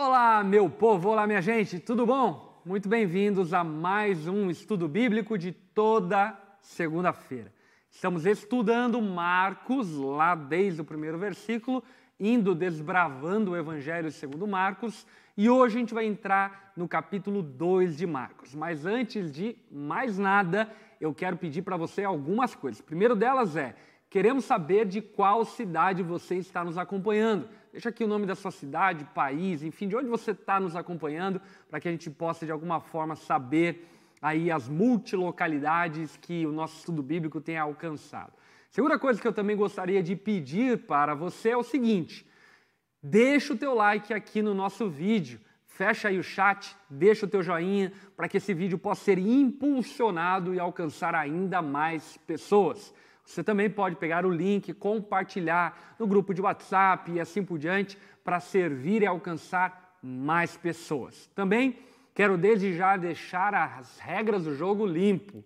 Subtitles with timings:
[0.00, 2.62] Olá, meu povo, olá, minha gente, tudo bom?
[2.64, 7.52] Muito bem-vindos a mais um estudo bíblico de toda segunda-feira.
[7.90, 11.82] Estamos estudando Marcos, lá desde o primeiro versículo,
[12.20, 15.04] indo desbravando o Evangelho segundo Marcos,
[15.36, 18.54] e hoje a gente vai entrar no capítulo 2 de Marcos.
[18.54, 22.80] Mas antes de mais nada, eu quero pedir para você algumas coisas.
[22.80, 23.74] primeiro delas é:
[24.10, 27.48] queremos saber de qual cidade você está nos acompanhando.
[27.72, 31.40] Deixa aqui o nome da sua cidade, país, enfim, de onde você está nos acompanhando,
[31.68, 33.86] para que a gente possa de alguma forma saber
[34.20, 38.32] aí as multilocalidades que o nosso estudo bíblico tem alcançado.
[38.70, 42.26] Segunda coisa que eu também gostaria de pedir para você é o seguinte:
[43.02, 47.42] deixa o teu like aqui no nosso vídeo, fecha aí o chat, deixa o teu
[47.42, 52.92] joinha para que esse vídeo possa ser impulsionado e alcançar ainda mais pessoas.
[53.28, 57.98] Você também pode pegar o link, compartilhar no grupo de WhatsApp e assim por diante
[58.24, 61.26] para servir e alcançar mais pessoas.
[61.34, 61.78] Também
[62.14, 65.44] quero desde já deixar as regras do jogo limpo.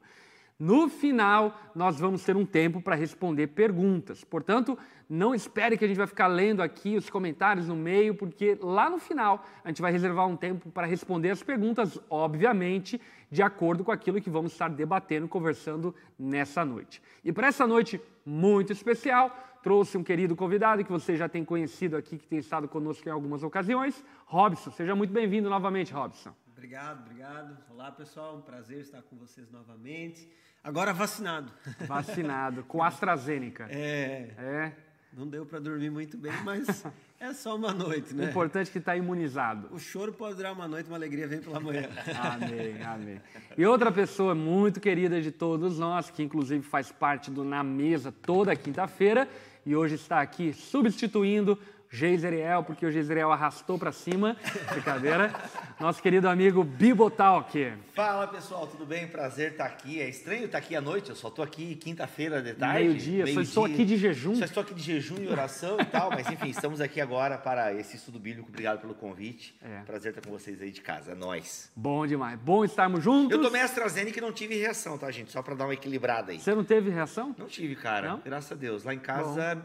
[0.63, 4.23] No final, nós vamos ter um tempo para responder perguntas.
[4.23, 8.57] Portanto, não espere que a gente vai ficar lendo aqui os comentários no meio, porque
[8.63, 13.43] lá no final a gente vai reservar um tempo para responder as perguntas, obviamente, de
[13.43, 17.03] acordo com aquilo que vamos estar debatendo, conversando nessa noite.
[17.25, 21.97] E para essa noite muito especial, trouxe um querido convidado que você já tem conhecido
[21.97, 24.71] aqui, que tem estado conosco em algumas ocasiões, Robson.
[24.71, 26.33] Seja muito bem-vindo novamente, Robson.
[26.53, 27.59] Obrigado, obrigado.
[27.69, 28.37] Olá, pessoal.
[28.37, 30.31] Um prazer estar com vocês novamente.
[30.65, 31.53] Agora vacinado.
[31.87, 33.67] Vacinado, com AstraZeneca.
[33.69, 34.31] É.
[34.39, 34.73] É.
[35.13, 36.85] Não deu para dormir muito bem, mas
[37.21, 38.27] é só uma noite, né?
[38.27, 39.69] O importante é que está imunizado.
[39.71, 41.87] O choro pode durar uma noite, uma alegria vem pela manhã.
[42.33, 43.21] amém, amém.
[43.59, 48.11] E outra pessoa muito querida de todos nós, que inclusive faz parte do Na Mesa
[48.11, 49.29] toda quinta-feira,
[49.67, 51.59] e hoje está aqui substituindo
[51.93, 54.35] Geiseriel, porque o Geiseriel arrastou para cima.
[54.71, 55.31] Brincadeira.
[55.79, 57.71] Nosso querido amigo Bibotalk.
[57.95, 59.07] Fala pessoal, tudo bem?
[59.07, 60.01] Prazer estar aqui.
[60.01, 62.85] É estranho estar aqui à noite, eu só estou aqui quinta-feira de tarde.
[62.85, 64.35] Meio-dia, meio só estou aqui de jejum.
[64.37, 67.75] Só estou aqui de jejum e oração e tal, mas enfim, estamos aqui agora para
[67.75, 68.49] esse estudo bíblico.
[68.49, 69.55] Obrigado pelo convite.
[69.63, 69.83] É.
[69.83, 71.13] Prazer estar com vocês aí de casa.
[71.13, 71.71] É nóis.
[71.77, 72.39] Bom demais.
[72.41, 73.33] Bom estarmos juntos.
[73.37, 75.31] Eu tomei AstraZeneca e não tive reação, tá, gente?
[75.31, 76.41] Só para dar uma equilibrada aí.
[76.41, 77.37] Você não teve reação?
[77.37, 78.09] Não tive, cara.
[78.09, 78.23] Não?
[78.25, 78.83] Graças a Deus.
[78.83, 79.63] Lá em casa,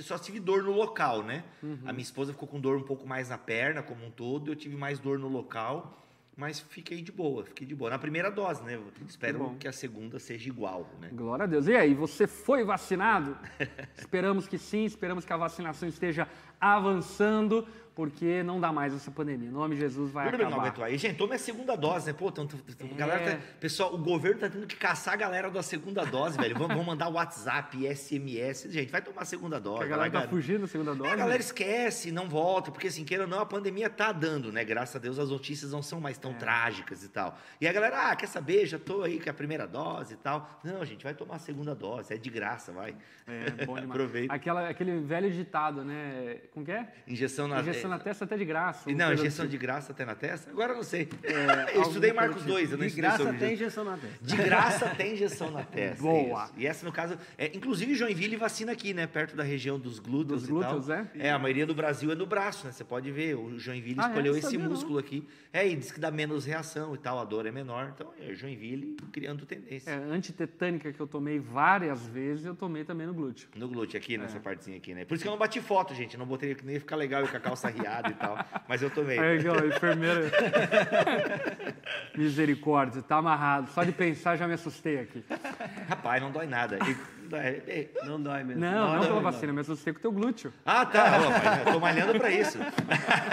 [0.00, 1.42] só tive dor no local, né?
[1.62, 1.78] Uhum.
[1.84, 4.50] A minha esposa ficou com dor um pouco mais na perna, como um todo.
[4.50, 7.90] Eu tive mais dor no local, mas fiquei de boa, fiquei de boa.
[7.90, 8.78] Na primeira dose, né?
[9.08, 11.10] Espero que, que a segunda seja igual, né?
[11.12, 11.66] Glória a Deus.
[11.66, 13.36] E aí, você foi vacinado?
[13.98, 16.28] esperamos que sim, esperamos que a vacinação esteja
[16.60, 17.66] avançando
[17.98, 19.48] porque não dá mais essa pandemia.
[19.48, 20.72] Em nome de Jesus vai acabar.
[20.76, 20.96] Não aí.
[20.96, 22.12] Gente, tome a segunda dose, né?
[22.12, 22.94] Pô, tão, tão, é.
[22.94, 26.56] galera tá, pessoal, o governo tá tendo que caçar a galera da segunda dose, velho.
[26.56, 28.68] Vamos, mandar WhatsApp, SMS.
[28.70, 29.82] Gente, vai tomar a segunda dose.
[29.82, 31.10] a galera tá fugindo da segunda dose?
[31.10, 34.52] É, a galera esquece, não volta, porque assim, queira ou não, a pandemia tá dando,
[34.52, 34.64] né?
[34.64, 36.34] Graças a Deus as notícias não são mais tão é.
[36.34, 37.36] trágicas e tal.
[37.60, 38.64] E a galera, ah, quer saber?
[38.64, 40.60] Já tô aí com a primeira dose e tal.
[40.62, 42.94] Não, gente, vai tomar a segunda dose, é de graça, vai.
[43.26, 43.90] É, bom demais.
[43.90, 44.32] Aproveita.
[44.32, 46.42] Aquela, aquele velho ditado, né?
[46.52, 46.88] Como que é?
[47.06, 48.90] Injeção na, Injeção na testa até de graça.
[48.90, 49.50] Não, injeção assim.
[49.50, 50.50] de graça até na testa?
[50.50, 51.08] Agora eu não sei.
[51.22, 54.18] É, eu estudei Marcos 2, eu não De graça tem injeção na testa.
[54.22, 56.02] De graça tem injeção na testa.
[56.02, 56.50] Boa.
[56.56, 59.06] E essa, no caso, é, inclusive Joinville vacina aqui, né?
[59.06, 61.06] Perto da região dos glúteos dos glúteos, é?
[61.18, 62.72] É, a maioria do Brasil é no braço, né?
[62.72, 64.08] Você pode ver, o Joinville ah, é?
[64.08, 64.38] escolheu é?
[64.38, 65.00] esse músculo não.
[65.00, 65.26] aqui.
[65.52, 67.92] É, e diz que dá menos reação e tal, a dor é menor.
[67.94, 69.90] Então, é Joinville criando tendência.
[69.90, 73.48] É, antitetânica que eu tomei várias vezes, eu tomei também no glúteo.
[73.54, 74.40] No glúteo aqui, nessa é.
[74.40, 75.04] partezinha aqui, né?
[75.04, 76.16] Por isso que eu não bati foto, gente.
[76.16, 78.38] Não botei que nem ficar legal eu com a calça riada e tal.
[78.68, 79.18] Mas eu tomei.
[79.18, 80.30] Aí, ó, enfermeira.
[82.16, 83.70] Misericórdia, tá amarrado.
[83.72, 85.24] Só de pensar já me assustei aqui.
[85.88, 86.78] Rapaz, não dói nada.
[86.88, 87.17] E
[88.04, 88.60] não dói mesmo.
[88.60, 90.52] Não, não, não pela vacina, mas você com o teu glúteo.
[90.64, 91.18] Ah, tá.
[91.66, 92.58] Ó, tô malhando para isso.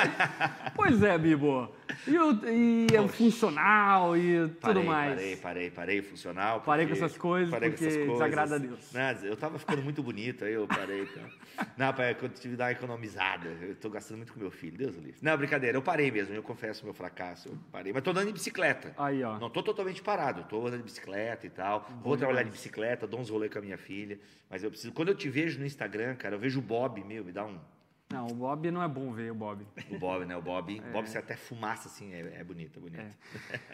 [0.75, 1.71] pois é, Bibo.
[2.07, 5.13] E, o, e é funcional e tudo parei, mais.
[5.13, 6.61] Parei, parei, parei, funcional.
[6.61, 8.13] Parei com essas coisas parei porque essas coisas.
[8.13, 8.91] desagrada a Deus.
[8.93, 11.03] Não, eu tava ficando muito bonito, aí eu parei.
[11.03, 11.23] Então.
[11.77, 13.47] Não, pai, eu tive que dar uma economizada.
[13.61, 15.17] Eu tô gastando muito com meu filho, Deus o livre.
[15.21, 17.49] Não, brincadeira, eu parei mesmo, eu confesso meu fracasso.
[17.49, 18.93] Eu parei, mas tô andando de bicicleta.
[18.97, 19.39] Aí, ó.
[19.39, 21.79] Não tô totalmente parado, tô andando de bicicleta e tal.
[21.79, 22.19] Bom Vou demais.
[22.19, 24.19] trabalhar de bicicleta, dou uns rolês com a minha filha.
[24.49, 24.93] Mas eu preciso.
[24.93, 27.57] Quando eu te vejo no Instagram, cara, eu vejo o Bob, meu, me dá um.
[28.11, 29.65] Não, o Bob não é bom ver o Bob.
[29.89, 30.37] O Bob, né?
[30.37, 30.91] O Bob, é.
[30.91, 33.17] Bob você até fumaça assim, é, é bonito, é bonito.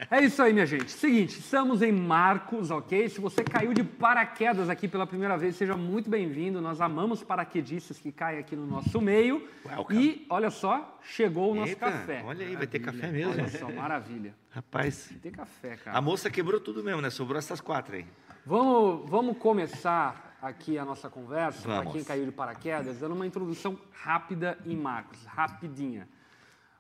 [0.09, 0.19] É.
[0.19, 0.23] é.
[0.23, 0.89] isso aí, minha gente.
[0.89, 3.09] Seguinte, estamos em Marcos, ok?
[3.09, 6.61] Se você caiu de paraquedas aqui pela primeira vez, seja muito bem-vindo.
[6.61, 9.45] Nós amamos paraquedistas que caem aqui no nosso meio.
[9.65, 10.01] Welcome.
[10.01, 12.23] E olha só, chegou o nosso Eita, café.
[12.23, 12.57] Olha aí, maravilha.
[12.57, 13.33] vai ter café mesmo.
[13.33, 14.33] Olha só, maravilha.
[14.49, 15.07] Rapaz.
[15.11, 15.97] Vai ter café, cara.
[15.97, 17.09] A moça quebrou tudo mesmo, né?
[17.09, 18.05] Sobrou essas quatro aí.
[18.43, 23.77] Vamos, vamos começar aqui a nossa conversa, para quem caiu de paraquedas, dando uma introdução
[23.91, 26.09] rápida em Marcos, rapidinha.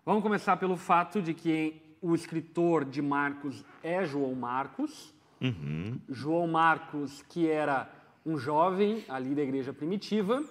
[0.03, 5.13] Vamos começar pelo fato de que o escritor de Marcos é João Marcos.
[5.39, 5.99] Uhum.
[6.09, 7.87] João Marcos, que era
[8.25, 10.43] um jovem ali da igreja primitiva,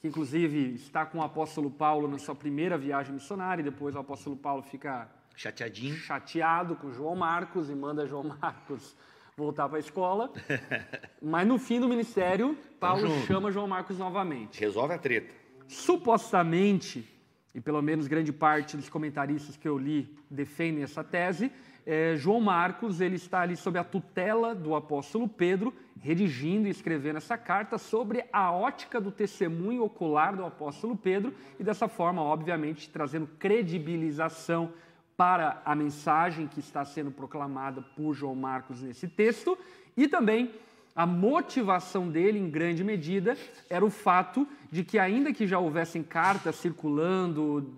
[0.00, 4.00] que inclusive está com o apóstolo Paulo na sua primeira viagem missionária, e depois o
[4.00, 5.94] apóstolo Paulo fica Chateadinho.
[5.94, 8.96] chateado com João Marcos e manda João Marcos
[9.38, 10.32] voltar para a escola.
[11.22, 13.26] Mas no fim do ministério, Paulo junto.
[13.26, 14.58] chama João Marcos novamente.
[14.60, 15.32] Resolve a treta.
[15.66, 17.08] Supostamente,
[17.54, 21.52] e pelo menos grande parte dos comentaristas que eu li defendem essa tese,
[21.86, 27.16] eh, João Marcos ele está ali sob a tutela do apóstolo Pedro, redigindo e escrevendo
[27.16, 32.90] essa carta sobre a ótica do testemunho ocular do apóstolo Pedro e dessa forma, obviamente,
[32.90, 34.72] trazendo credibilização
[35.18, 39.58] para a mensagem que está sendo proclamada por João Marcos nesse texto
[39.96, 40.52] e também
[40.94, 43.36] a motivação dele, em grande medida,
[43.68, 47.68] era o fato de que, ainda que já houvessem cartas circulando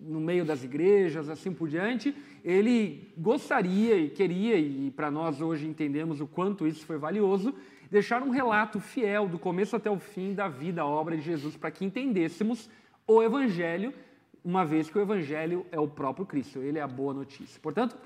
[0.00, 2.12] no meio das igrejas, assim por diante,
[2.44, 7.54] ele gostaria e queria, e para nós hoje entendemos o quanto isso foi valioso,
[7.88, 11.70] deixar um relato fiel, do começo até o fim, da vida, obra de Jesus, para
[11.70, 12.68] que entendêssemos
[13.06, 13.94] o Evangelho,
[14.44, 17.60] uma vez que o Evangelho é o próprio Cristo, ele é a boa notícia.
[17.60, 17.96] Portanto,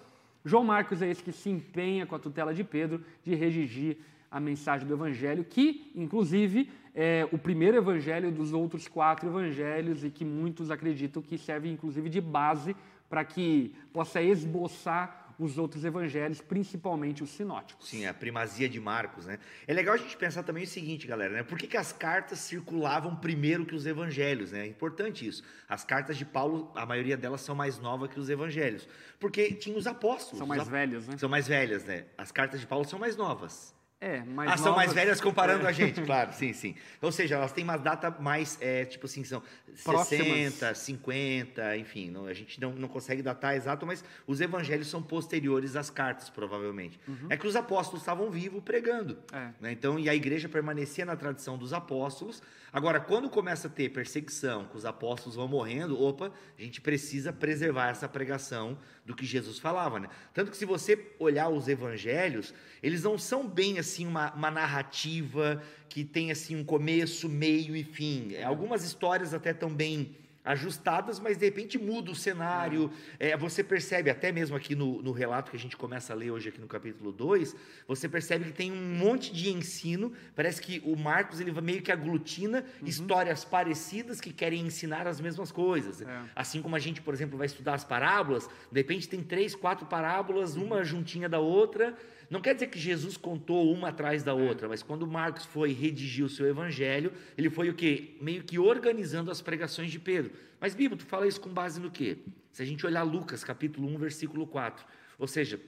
[0.45, 3.99] João Marcos é esse que se empenha com a tutela de Pedro de redigir
[4.31, 10.11] a mensagem do Evangelho, que, inclusive, é o primeiro Evangelho dos outros quatro Evangelhos e
[10.11, 12.75] que muitos acreditam que serve, inclusive, de base
[13.09, 17.89] para que possa esboçar os outros evangelhos, principalmente os sinóticos.
[17.89, 19.39] Sim, a primazia de Marcos, né?
[19.67, 21.43] É legal a gente pensar também o seguinte, galera, né?
[21.43, 24.61] Por que, que as cartas circulavam primeiro que os evangelhos, né?
[24.61, 25.43] É importante isso.
[25.69, 28.89] As cartas de Paulo, a maioria delas são mais novas que os evangelhos.
[29.19, 30.39] Porque tinha os apóstolos.
[30.39, 31.17] São mais ap- velhas, né?
[31.19, 32.05] São mais velhas, né?
[32.17, 33.75] As cartas de Paulo são mais novas.
[34.05, 35.69] É, mais ah, são mais velhas comparando É.
[35.69, 36.75] a gente, claro, sim, sim.
[37.01, 39.41] Ou seja, elas têm uma data mais, é, tipo assim, são
[39.85, 40.27] Próximas.
[40.27, 45.01] 60, 50, enfim, não, a gente não, não consegue datar exato, mas os evangelhos são
[45.01, 46.99] posteriores às cartas, provavelmente.
[47.31, 49.17] É que os apóstolos estavam vivos pregando.
[49.33, 49.51] É.
[49.61, 49.71] né?
[49.73, 52.43] Então, e a igreja permanecia na tradição dos apóstolos.
[52.73, 57.31] Agora, quando começa a ter perseguição, que os apóstolos vão morrendo, opa, a gente precisa
[57.31, 60.09] preservar essa pregação do que Jesus falava, né?
[60.33, 65.63] Tanto que se você olhar os evangelhos, eles não são bem assim uma, uma narrativa
[65.87, 68.33] que tem assim um começo, meio e fim.
[68.33, 72.91] É, Algumas histórias até tão bem ajustadas, mas de repente muda o cenário.
[73.19, 76.31] É, você percebe, até mesmo aqui no, no relato que a gente começa a ler
[76.31, 77.55] hoje aqui no capítulo 2,
[77.87, 80.13] você percebe que tem um monte de ensino.
[80.35, 85.53] Parece que o Marcos ele meio que aglutina histórias parecidas que querem ensinar as mesmas
[85.53, 86.03] coisas.
[86.03, 86.23] É.
[86.35, 89.87] Assim como a gente, por exemplo, vai estudar as parábolas, de repente tem três, quatro
[89.87, 91.97] parábolas, uma juntinha da outra.
[92.33, 96.25] Não quer dizer que Jesus contou uma atrás da outra, mas quando Marcos foi redigir
[96.25, 98.17] o seu evangelho, ele foi o quê?
[98.23, 100.33] Meio que organizando as pregações de Pedro.
[100.59, 102.17] Mas, Bíblia, tu fala isso com base no quê?
[102.51, 104.83] Se a gente olhar Lucas, capítulo 1, versículo 4.
[105.19, 105.61] Ou seja,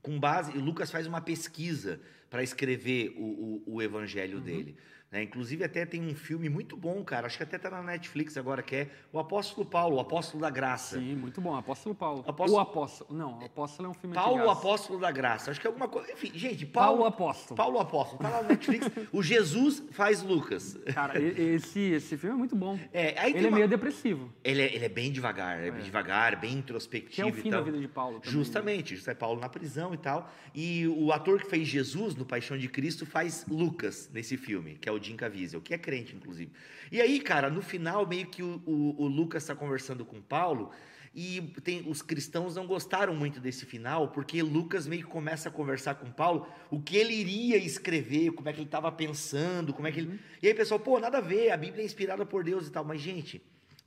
[0.00, 2.00] com base, Lucas faz uma pesquisa
[2.30, 4.76] para escrever o, o, o evangelho dele.
[5.14, 5.22] Né?
[5.22, 7.26] Inclusive, até tem um filme muito bom, cara.
[7.28, 10.50] Acho que até está na Netflix agora, que é O Apóstolo Paulo, o Apóstolo da
[10.50, 10.98] Graça.
[10.98, 11.54] Sim, muito bom.
[11.54, 12.24] Apóstolo Paulo.
[12.26, 13.14] Apóstolo- O Apóstolo.
[13.18, 14.50] Não, o Apóstolo é um filme Paulo.
[14.50, 15.52] Apóstolo da Graça.
[15.52, 16.10] Acho que é alguma coisa.
[16.12, 17.06] Enfim, gente, Paulo Paulo.
[17.06, 17.56] Apóstolo.
[17.56, 18.18] Paulo Apóstolo.
[18.22, 18.90] Tá lá na Netflix.
[19.12, 20.76] o Jesus faz Lucas.
[20.92, 22.76] Cara, esse, esse filme é muito bom.
[22.92, 24.32] É, aí Ele é uma- meio depressivo.
[24.42, 27.48] Ele é, ele é bem devagar, é, bem devagar, bem Que introspectivo é o fim
[27.48, 28.18] e da vida de Paulo.
[28.18, 28.32] Também.
[28.32, 30.28] Justamente, isso é Paulo na prisão e tal.
[30.54, 34.88] E o ator que fez Jesus no Paixão de Cristo faz Lucas nesse filme, que
[34.88, 36.50] é o Jim Caviezel, que é crente, inclusive.
[36.90, 40.70] E aí, cara, no final, meio que o, o- o Lucas está conversando com Paulo.
[41.16, 45.52] E tem, os cristãos não gostaram muito desse final, porque Lucas meio que começa a
[45.52, 49.86] conversar com Paulo o que ele iria escrever, como é que ele estava pensando, como
[49.86, 50.18] é que ele.
[50.42, 52.84] E aí, pessoal, pô, nada a ver, a Bíblia é inspirada por Deus e tal,
[52.84, 53.40] mas, gente,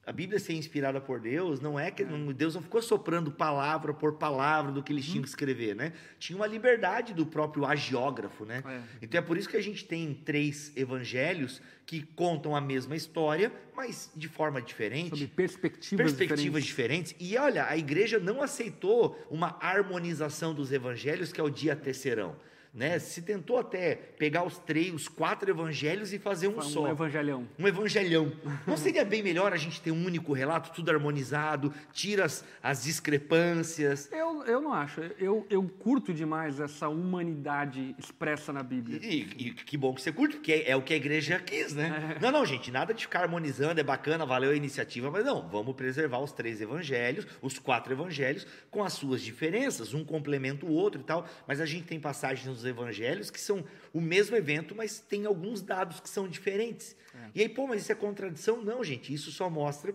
[0.07, 3.93] a Bíblia ser inspirada por Deus não é que não- Deus não ficou soprando palavra
[3.93, 5.91] por palavra do que eles tinham que escrever, né?
[6.17, 8.63] Tinha uma liberdade do próprio agiógrafo, né?
[8.65, 8.81] É.
[9.01, 13.51] Então é por isso que a gente tem três evangelhos que contam a mesma história,
[13.75, 17.09] mas de forma diferente Sobre perspectivas, perspectivas diferentes.
[17.11, 17.15] diferentes.
[17.33, 22.33] E olha, a igreja não aceitou uma harmonização dos evangelhos, que é o dia terceirão.
[22.73, 22.99] Né?
[22.99, 26.87] Se tentou até pegar os três, os quatro evangelhos e fazer um Um só.
[26.87, 27.47] evangelhão.
[27.57, 28.31] Um evangelhão.
[28.67, 32.83] Não seria bem melhor a gente ter um único relato, tudo harmonizado, tira as, as
[32.83, 34.11] discrepâncias?
[34.11, 35.01] Eu, eu não acho.
[35.19, 38.99] Eu, eu curto demais essa humanidade expressa na Bíblia.
[39.01, 41.73] E, e que bom que você curte, porque é, é o que a igreja quis,
[41.73, 42.17] né?
[42.21, 45.75] Não, não, gente, nada de ficar harmonizando, é bacana, valeu a iniciativa, mas não, vamos
[45.75, 51.01] preservar os três evangelhos, os quatro evangelhos, com as suas diferenças, um complementa o outro
[51.01, 54.99] e tal, mas a gente tem passagens nos evangelhos que são o mesmo evento, mas
[54.99, 56.95] tem alguns dados que são diferentes.
[57.33, 58.61] E aí, pô, mas isso é contradição?
[58.63, 59.93] Não, gente, isso só mostra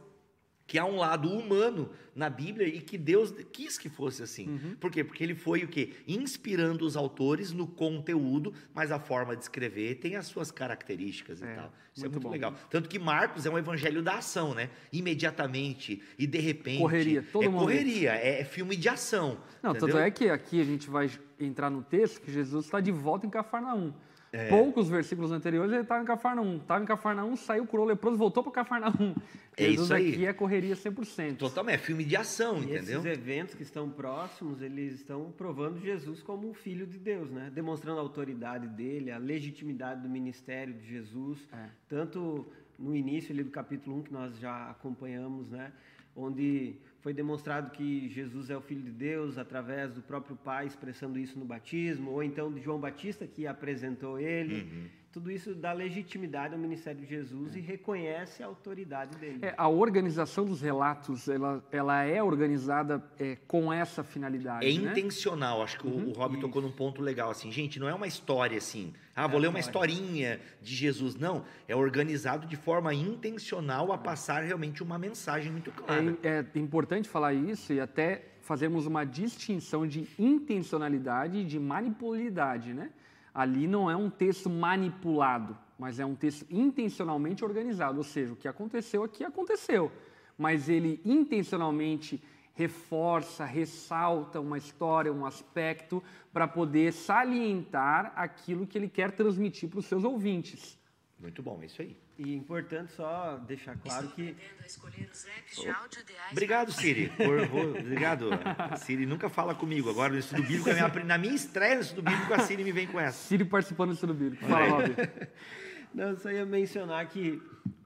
[0.64, 4.49] que há um lado humano na Bíblia e que Deus quis que fosse assim.
[4.49, 4.76] Uhum.
[4.81, 5.04] Por quê?
[5.04, 5.90] Porque ele foi o quê?
[6.07, 11.52] Inspirando os autores no conteúdo, mas a forma de escrever tem as suas características É,
[11.52, 11.73] e tal.
[11.95, 12.31] Isso muito é muito bom.
[12.31, 12.54] legal.
[12.71, 14.71] Tanto que Marcos é um evangelho da ação, né?
[14.92, 16.78] Imediatamente e de repente.
[16.78, 17.64] Correria, todo é momento.
[17.64, 19.38] correria, é filme de ação.
[19.62, 20.02] Não, tanto entendeu?
[20.02, 21.11] é que aqui a gente vai
[21.45, 23.93] entrar no texto que Jesus está de volta em Cafarnaum.
[24.35, 24.49] É.
[24.49, 26.57] Poucos versículos anteriores ele estava em Cafarnaum.
[26.57, 29.15] Estava em Cafarnaum, saiu, curou o leproso, voltou para Cafarnaum.
[29.55, 30.13] É Jesus isso aí.
[30.13, 31.37] aqui é correria 100%.
[31.37, 33.01] Totalmente, é filme de ação, E entendeu?
[33.01, 37.51] esses eventos que estão próximos, eles estão provando Jesus como o Filho de Deus, né?
[37.55, 41.47] Demonstrando a autoridade dele, a legitimidade do ministério de Jesus.
[41.53, 41.67] É.
[41.87, 42.47] Tanto
[42.79, 45.71] no início ali do capítulo 1, que nós já acompanhamos, né?
[46.17, 51.18] Onde foi demonstrado que Jesus é o Filho de Deus através do próprio Pai expressando
[51.18, 54.62] isso no batismo, ou então de João Batista que apresentou ele.
[54.62, 54.87] Uhum.
[55.12, 59.40] Tudo isso dá legitimidade ao ministério de Jesus e reconhece a autoridade dele.
[59.42, 64.90] É, a organização dos relatos, ela, ela é organizada é, com essa finalidade, É né?
[64.92, 68.07] intencional, acho que o- o Rob tocou num ponto legal, assim, gente, não é uma
[68.07, 69.92] história assim, ah, vou É ler uma história.
[69.92, 75.71] historinha de Jesus, não, é organizado de forma intencional a passar realmente uma mensagem muito
[75.73, 76.16] clara.
[76.23, 82.73] É, é importante falar isso e até fazermos uma distinção de intencionalidade e de manipulabilidade,
[82.73, 82.90] né?
[83.35, 88.37] Ali não é um texto manipulado, mas é um texto intencionalmente organizado, ou seja, o
[88.37, 89.91] que aconteceu aqui aconteceu,
[90.37, 92.23] mas ele intencionalmente
[92.55, 99.79] reforça, ressalta uma história, um aspecto para poder salientar aquilo que ele quer transmitir para
[99.79, 100.79] os seus ouvintes.
[101.19, 101.97] Muito bom, é isso aí.
[102.19, 106.33] E é importante só deixar claro que Aprendendo a escolher os apps de áudio ideais
[106.33, 107.09] Obrigado, Siri.
[107.09, 107.40] Por-
[107.81, 108.28] obrigado.
[108.59, 109.88] A Siri nunca fala comigo.
[109.90, 112.71] Agora no estudo bíblico, a minha- na minha estreia no estudo bíblico, a Siri me
[112.73, 113.16] vem com essa.
[113.28, 114.45] Siri participando do estudo bíblico.
[114.45, 114.95] Fala, Rob.
[115.95, 117.40] Não, eu só ia mencionar que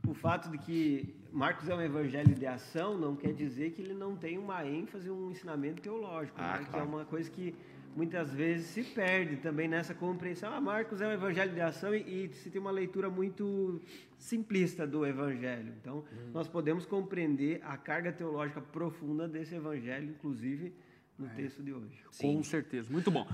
[0.07, 3.95] o fato de que Marcos é um evangelho de ação não quer dizer que ele
[3.95, 6.59] não tem uma ênfase, um ensinamento teológico, Ah, né?
[6.59, 6.89] que é claro.
[6.89, 7.55] uma coisa que
[7.97, 10.53] muitas vezes se perde também nessa compreensão.
[10.53, 13.81] Ah, Marcos é um evangelho de ação e, e se tem uma leitura muito
[14.19, 15.73] simplista do evangelho.
[15.81, 16.31] Então, Hum.
[16.33, 20.73] nós podemos compreender a carga teológica profunda desse evangelho, inclusive
[21.19, 21.99] no texto de hoje.
[22.21, 22.93] Com certeza.
[22.93, 23.27] Muito bom.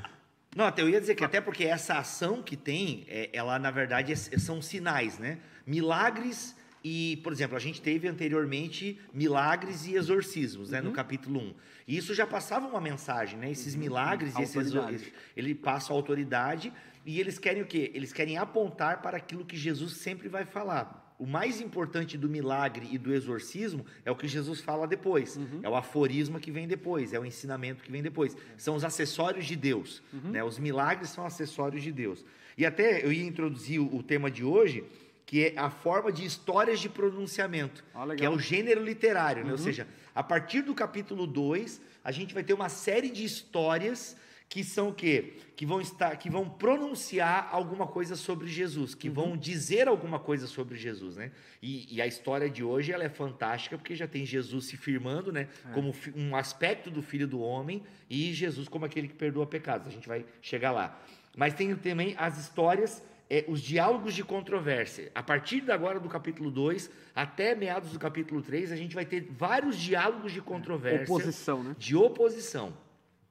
[0.54, 3.70] Não, até eu ia dizer que até porque essa ação que tem, é, ela na
[3.70, 5.38] verdade é- são sinais, né?
[5.66, 11.54] Milagres e, por exemplo, a gente teve anteriormente milagres e exorcismos, né, no capítulo 1.
[11.86, 13.50] E isso já passava uma mensagem, né?
[13.50, 14.94] Esses milagres e esses Autoridade.
[14.96, 16.72] exor- ele passa a autoridade
[17.04, 17.90] e eles querem o quê?
[17.94, 21.00] Eles querem apontar para aquilo que Jesus sempre vai falar.
[21.18, 25.38] O mais importante do milagre e do exorcismo é o que Jesus fala depois.
[25.62, 28.36] É o aforisma que vem depois, é o ensinamento que vem depois.
[28.56, 30.02] São os acessórios de Deus.
[30.12, 30.42] né?
[30.42, 32.24] Os milagres são acessórios de Deus.
[32.58, 34.84] E até eu ia introduzir o tema de hoje,
[35.26, 39.44] que é a forma de histórias de pronunciamento, Ah, que é o gênero literário.
[39.44, 39.52] Né?
[39.52, 44.16] Ou seja, a partir do capítulo 2, a gente vai ter uma série de histórias
[44.48, 45.34] que são o quê?
[45.56, 50.46] Que vão estar, que vão pronunciar alguma coisa sobre Jesus, que vão dizer alguma coisa
[50.46, 51.32] sobre Jesus, né?
[51.62, 55.32] E, e a história de hoje ela é fantástica porque já tem Jesus se firmando,
[55.32, 55.48] né?
[55.72, 59.86] Como fi- um aspecto do Filho do Homem e Jesus como aquele que perdoa pecados.
[59.86, 61.00] A gente vai chegar lá.
[61.34, 65.10] Mas tem também as histórias é, os diálogos de controvérsia.
[65.14, 69.06] A partir de agora do capítulo 2 até meados do capítulo 3, a gente vai
[69.06, 71.74] ter vários diálogos de controvérsia Oposição, né?
[71.78, 72.74] de oposição.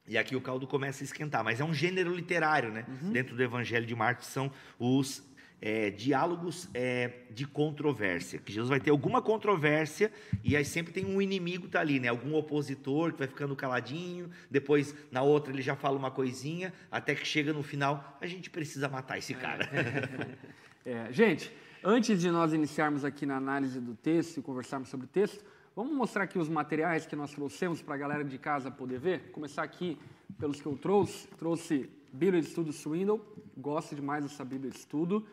[0.04, 2.84] E aqui o caldo começa a esquentar, mas é um gênero literário, né?
[2.88, 3.12] Uhum.
[3.12, 5.22] Dentro do Evangelho de Marcos são os
[5.62, 8.40] é, diálogos é, de controvérsia.
[8.40, 10.10] Que Jesus vai ter alguma controvérsia
[10.42, 12.08] e aí sempre tem um inimigo tá ali, né?
[12.08, 17.14] Algum opositor que vai ficando caladinho, depois na outra ele já fala uma coisinha, até
[17.14, 19.70] que chega no final, a gente precisa matar esse cara.
[20.84, 21.48] É, gente,
[21.84, 25.44] antes de nós iniciarmos aqui na análise do texto e conversarmos sobre o texto,
[25.76, 29.30] vamos mostrar aqui os materiais que nós trouxemos para a galera de casa poder ver.
[29.30, 29.96] Começar aqui
[30.40, 31.28] pelos que eu trouxe.
[31.38, 33.20] Trouxe Bíblia de Estudo Swindle,
[33.56, 35.24] gosto demais dessa Bíblia de Estudo.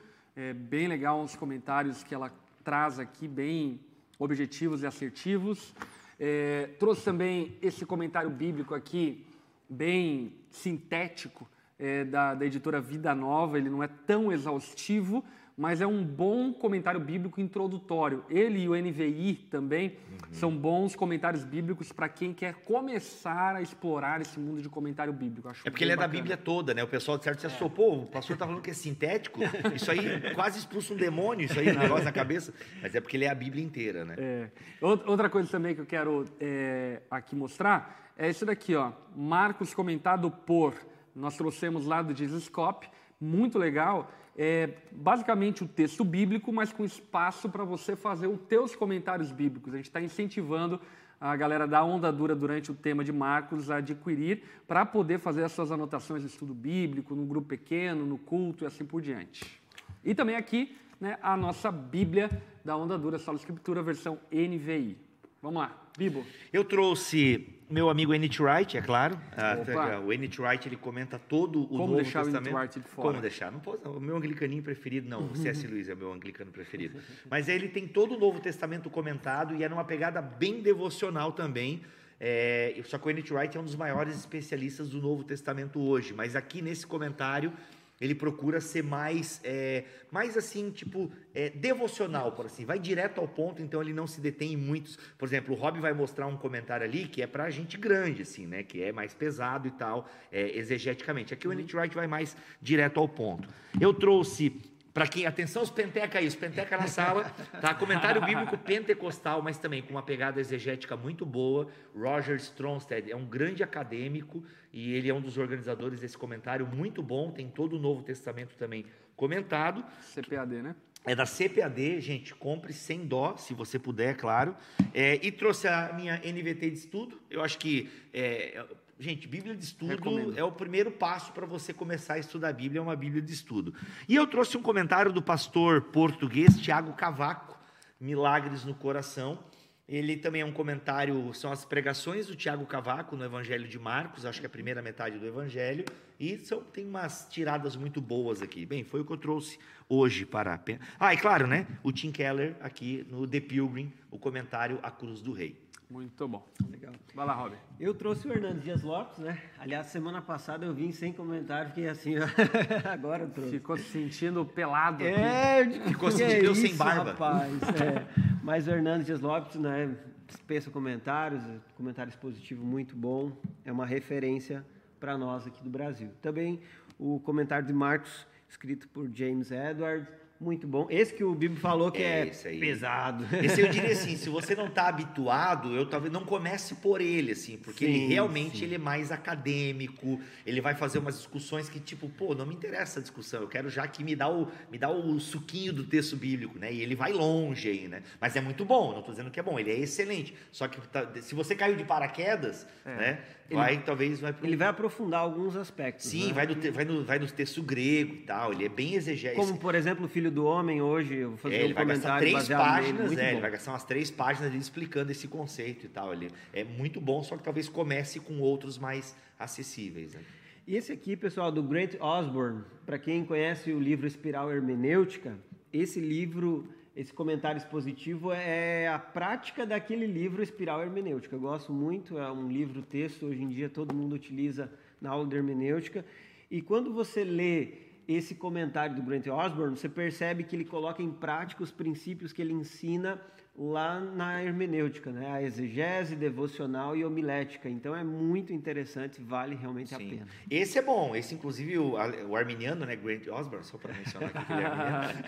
[0.41, 2.31] É bem legal os comentários que ela
[2.63, 3.77] traz aqui, bem
[4.17, 5.75] objetivos e assertivos.
[6.17, 9.27] É, trouxe também esse comentário bíblico aqui,
[9.69, 11.45] bem sintético,
[11.77, 13.57] é, da, da editora Vida Nova.
[13.57, 15.25] Ele não é tão exaustivo,
[15.59, 18.23] mas é um bom comentário bíblico introdutório.
[18.29, 19.97] Ele e o NVI também
[20.31, 25.49] são bons comentários bíblicos para quem quer começar a explorar esse mundo de comentário bíblico.
[25.49, 26.17] Acho É porque ele é da bacana.
[26.17, 26.81] Bíblia toda, né?
[26.81, 29.41] O pessoal de certo se assustou, pô, o pastor tá falando que é sintético,
[29.75, 32.53] isso aí quase expulsa um demônio, isso aí, um negócio na cabeça.
[32.81, 34.15] Mas é porque ele é a Bíblia inteira, né?
[34.17, 34.49] É.
[34.81, 38.93] Out- Outra coisa também que eu quero é, aqui mostrar é isso daqui, ó.
[39.13, 40.73] Marcos comentado por.
[41.13, 42.87] Nós trouxemos lá do Jesus Cop,
[43.19, 44.09] muito legal.
[44.41, 49.73] É basicamente o texto bíblico, mas com espaço para você fazer os teus comentários bíblicos.
[49.73, 50.79] A gente está incentivando
[51.19, 55.43] a galera da Onda Dura durante o tema de Marcos a adquirir para poder fazer
[55.43, 59.61] as suas anotações de estudo bíblico, no grupo pequeno, no culto e assim por diante.
[60.05, 62.29] E também aqui né, a nossa Bíblia
[62.63, 64.97] da Onda Dura, Sala Escritura, versão NVI.
[65.41, 66.25] Vamos lá, Bibo.
[66.53, 69.19] Eu trouxe meu amigo Enid Wright, é claro.
[69.35, 69.99] Ah, Opa.
[69.99, 72.55] o Enid Wright ele comenta todo o Como Novo deixar o Testamento.
[72.55, 73.09] Wright de fora?
[73.09, 73.51] Como deixar?
[73.51, 73.87] Não posso.
[73.89, 75.27] O meu anglicaninho preferido, não.
[75.27, 75.67] O C.S.
[75.67, 76.99] Lewis é o meu anglicano preferido.
[77.29, 81.83] Mas ele tem todo o Novo Testamento comentado e é numa pegada bem devocional também.
[82.17, 86.13] É, só que o Enid Wright é um dos maiores especialistas do Novo Testamento hoje.
[86.13, 87.51] Mas aqui nesse comentário
[87.99, 93.27] ele procura ser mais, é, mais assim, tipo, é, devocional, por assim, vai direto ao
[93.27, 94.97] ponto, então ele não se detém em muitos.
[95.17, 98.47] Por exemplo, o Rob vai mostrar um comentário ali que é pra gente grande, assim,
[98.47, 98.63] né?
[98.63, 101.33] Que é mais pesado e tal, é, exegeticamente.
[101.33, 101.75] Aqui o N.T.
[101.75, 103.49] Wright vai mais direto ao ponto.
[103.79, 104.61] Eu trouxe.
[104.93, 107.25] Para quem, atenção os penteca aí, os penteca na sala,
[107.61, 107.73] tá?
[107.73, 111.67] Comentário bíblico pentecostal, mas também com uma pegada exegética muito boa.
[111.95, 114.43] Roger Stronstead é um grande acadêmico
[114.73, 118.55] e ele é um dos organizadores desse comentário muito bom, tem todo o Novo Testamento
[118.55, 119.83] também comentado.
[120.13, 120.75] CPAD, né?
[121.05, 124.55] É da CPAD, gente, compre sem dó, se você puder, claro.
[124.93, 127.19] É, e trouxe a minha NVT de estudo.
[127.29, 128.65] Eu acho que, é,
[128.99, 130.37] gente, Bíblia de estudo Recomendo.
[130.37, 133.33] é o primeiro passo para você começar a estudar a Bíblia, é uma Bíblia de
[133.33, 133.73] estudo.
[134.07, 137.57] E eu trouxe um comentário do pastor português Tiago Cavaco,
[137.99, 139.39] Milagres no Coração.
[139.87, 144.23] Ele também é um comentário, são as pregações do Tiago Cavaco no Evangelho de Marcos,
[144.23, 145.83] acho que é a primeira metade do Evangelho,
[146.19, 148.67] e são, tem umas tiradas muito boas aqui.
[148.67, 150.53] Bem, foi o que eu trouxe hoje para.
[150.53, 150.59] a
[150.99, 151.65] Ah, e claro, né?
[151.81, 155.57] O Tim Keller aqui no The Pilgrim, o comentário A Cruz do Rei.
[155.89, 156.47] Muito bom.
[156.69, 156.93] Legal.
[157.15, 157.55] Vai lá, Robin.
[157.79, 159.41] Eu trouxe o Hernando Dias Lopes, né?
[159.57, 162.27] Aliás, semana passada eu vim sem comentário, fiquei assim, ó.
[162.93, 163.51] agora eu trouxe.
[163.53, 165.13] Ficou se sentindo pelado aqui.
[165.13, 167.11] É, digo, Ficou que sentindo é eu sem barba.
[167.11, 168.07] Rapaz, é.
[168.43, 169.97] Mas o Hernando Dias Lopes, né?
[170.27, 171.43] Dispensa comentários,
[171.75, 173.35] comentários positivos muito bom.
[173.65, 174.63] É uma referência
[174.99, 176.11] para nós aqui do Brasil.
[176.21, 176.61] Também
[176.99, 180.07] o comentário de Marcos, escrito por James Edward,
[180.39, 180.87] muito bom.
[180.89, 183.25] Esse que o Bibo falou que É, é, esse pesado.
[183.43, 187.33] Esse eu diria assim, se você não está habituado, eu talvez não comece por ele,
[187.33, 188.63] assim, porque ele Sim, realmente sim.
[188.65, 192.99] ele é mais acadêmico, ele vai fazer umas discussões que, tipo, pô, não me interessa
[192.99, 196.15] a discussão, eu quero já que me dá o, me dá o suquinho do texto
[196.15, 196.71] bíblico, né?
[196.71, 198.01] E ele vai longe aí, né?
[198.21, 200.33] Mas é muito bom, não estou dizendo que é bom, ele é excelente.
[200.51, 203.19] Só que tá- se você caiu de paraquedas, né?
[203.51, 204.33] Vai, talvez, vai.
[204.43, 206.05] Ele vai aprofundar alguns aspectos.
[206.05, 206.33] Sim, né?
[206.33, 209.41] vai, no, te- vai, no, vai no texto grego e tal, ele é bem exegético.
[209.43, 212.49] Como, por exemplo, o Filho do Homem, hoje, eu vou fazer É, um comentário três
[212.49, 216.13] nele, páginas, muito é, ele vai gastar umas três páginas explicando esse conceito e tal.
[216.13, 220.13] Ele é muito bom, só que talvez comece com outros mais acessíveis.
[220.13, 220.21] né?
[220.67, 225.37] E esse aqui, pessoal, do Grant Osborne, para quem conhece o livro Espiral Hermenêutica,
[225.73, 231.35] esse livro, esse comentário expositivo é a prática daquele livro Espiral Hermenêutica.
[231.35, 235.35] Eu gosto muito, é um livro-texto, hoje em dia todo mundo utiliza na aula de
[235.35, 236.05] hermenêutica.
[236.51, 241.11] E quando você lê esse comentário do Grant Osborne, você percebe que ele coloca em
[241.11, 243.21] prática os princípios que ele ensina
[243.59, 245.29] lá na hermenêutica, né?
[245.29, 247.69] A exegese, devocional e homilética.
[247.69, 250.09] Então é muito interessante, vale realmente a Sim.
[250.09, 250.27] pena.
[250.49, 251.95] Esse é bom, esse inclusive o,
[252.29, 255.23] o arminiano, né, Grant Osborne, só para mencionar aqui que ele é arminiano.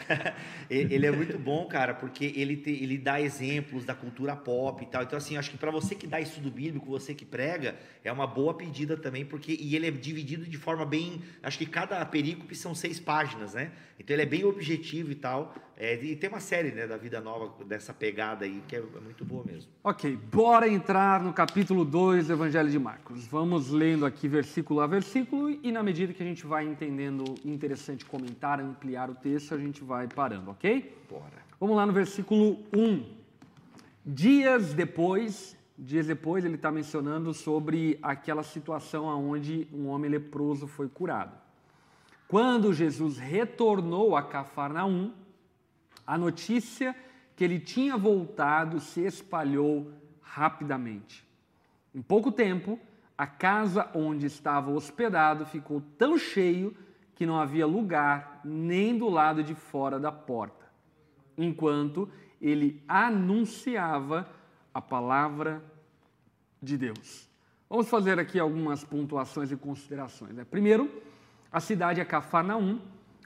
[0.70, 4.82] ele ele é muito bom, cara, porque ele, te- ele dá exemplos da cultura pop
[4.82, 5.04] e tal.
[5.04, 8.26] Então, assim, acho que para você que dá estudo bíblico, você que prega, é uma
[8.28, 11.22] boa pedida também, porque e ele é dividido de forma bem.
[11.44, 13.72] Acho que cada perícope são seis páginas, né?
[14.00, 15.54] Então ele é bem objetivo e tal.
[15.84, 19.00] É, e tem uma série né, da Vida Nova dessa pegada aí que é, é
[19.04, 19.68] muito boa mesmo.
[19.84, 23.26] Ok, bora entrar no capítulo 2 do Evangelho de Marcos.
[23.26, 28.06] Vamos lendo aqui versículo a versículo e na medida que a gente vai entendendo interessante
[28.06, 30.96] comentar, ampliar o texto, a gente vai parando, ok?
[31.10, 31.42] Bora.
[31.60, 33.04] Vamos lá no versículo 1.
[34.06, 40.88] Dias depois, dias depois ele está mencionando sobre aquela situação onde um homem leproso foi
[40.88, 41.36] curado.
[42.28, 45.12] Quando Jesus retornou a Cafarnaum,
[46.12, 46.94] a notícia
[47.38, 51.26] que ele tinha voltado se espalhou rapidamente.
[51.96, 52.78] Em pouco tempo,
[53.18, 56.76] a casa onde estava hospedado ficou tão cheio
[57.16, 60.66] que não havia lugar nem do lado de fora da porta,
[61.38, 62.10] enquanto
[62.42, 64.30] ele anunciava
[64.74, 65.64] a palavra
[66.62, 67.30] de Deus.
[67.70, 70.34] Vamos fazer aqui algumas pontuações e considerações.
[70.36, 70.44] né?
[70.44, 70.92] Primeiro,
[71.50, 72.82] a cidade é Cafarnaum,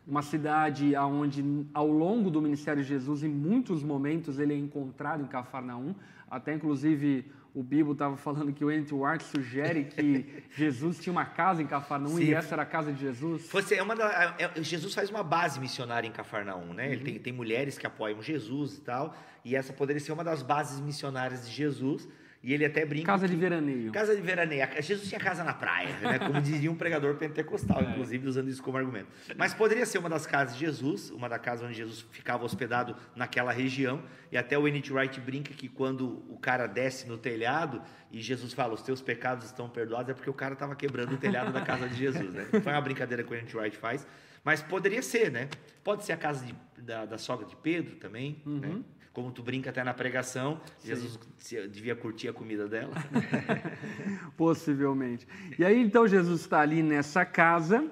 [0.07, 5.23] uma cidade onde, ao longo do ministério de Jesus, em muitos momentos, ele é encontrado
[5.23, 5.95] em Cafarnaum.
[6.29, 8.93] Até, inclusive, o Bibo estava falando que o N.T.
[8.93, 12.25] Wright sugere que Jesus tinha uma casa em Cafarnaum Sim.
[12.25, 13.47] e essa era a casa de Jesus.
[13.49, 16.87] Você é uma da- é- Jesus faz uma base missionária em Cafarnaum, né?
[16.87, 16.93] Uhum.
[16.93, 20.43] Ele tem, tem mulheres que apoiam Jesus e tal, e essa poderia ser uma das
[20.43, 22.07] bases missionárias de Jesus.
[22.47, 23.07] E ele até brinca.
[23.07, 23.91] Casa de veraneio.
[23.91, 24.67] Casa de veraneio.
[24.79, 26.19] Jesus tinha casa na praia, né?
[26.29, 27.89] Como dizia um pregador pentecostal, É.
[27.89, 29.07] inclusive usando isso como argumento.
[29.35, 32.95] Mas poderia ser uma das casas de Jesus, uma da casa onde Jesus ficava hospedado
[33.15, 34.03] naquela região.
[34.31, 34.93] E até o N.T.
[34.93, 37.81] Wright brinca que quando o cara desce no telhado
[38.11, 41.17] e Jesus fala, os teus pecados estão perdoados, é porque o cara estava quebrando o
[41.17, 42.45] telhado da casa de Jesus, né?
[42.61, 43.57] Foi uma brincadeira que o N.T.
[43.57, 44.05] Wright faz.
[44.43, 45.49] Mas poderia ser, né?
[45.83, 48.81] Pode ser a casa de- da, da sogra de Pedro também, né?
[49.15, 52.93] Como tu brinca até na pregação, Jesus se- devia curtir a comida dela.
[54.35, 55.25] Possivelmente.
[55.57, 57.87] E aí então Jesus está ali nessa casa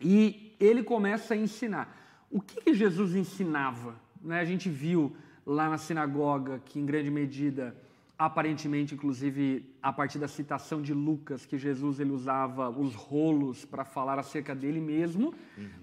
[0.00, 1.94] e ele começa a ensinar.
[2.30, 3.94] O que, que Jesus ensinava?
[4.22, 5.14] Né, A gente viu
[5.46, 7.76] lá na sinagoga que, em grande medida,
[8.18, 13.84] aparentemente, inclusive, a partir da citação de Lucas, que Jesus ele usava os rolos para
[13.84, 15.34] falar acerca dele mesmo,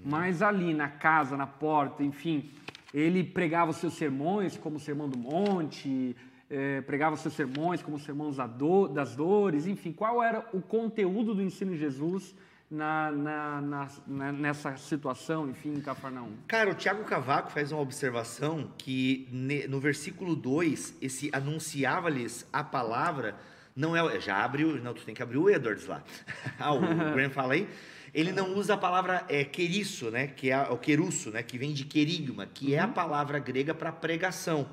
[0.03, 2.49] mas ali na casa, na porta, enfim,
[2.95, 6.15] ele pregava os seus sermões, como o Sermão do Monte,
[6.49, 10.47] eh, pregava os seus sermões, como o Sermão da Do- das Dores, enfim, qual era
[10.53, 12.33] o conteúdo do ensino de Jesus
[12.71, 13.61] na, na-
[14.07, 16.31] na- nessa situação, enfim, em Cafarnaum?
[16.47, 19.27] Cara, o Tiago Cavaco faz uma observação que
[19.69, 23.35] no versículo 2, esse anunciava-lhes a palavra,
[23.75, 24.21] não é.
[24.21, 24.81] Já abriu.
[24.81, 26.01] Não, tu tem que abrir o Edwards lá.
[26.57, 27.67] ah, o Graham fala aí.
[28.15, 30.27] Ele não usa a palavra é, queriço, né?
[30.27, 31.43] Que é o querusso, né?
[31.43, 34.69] Que vem de querigma, que é a palavra grega para pregação.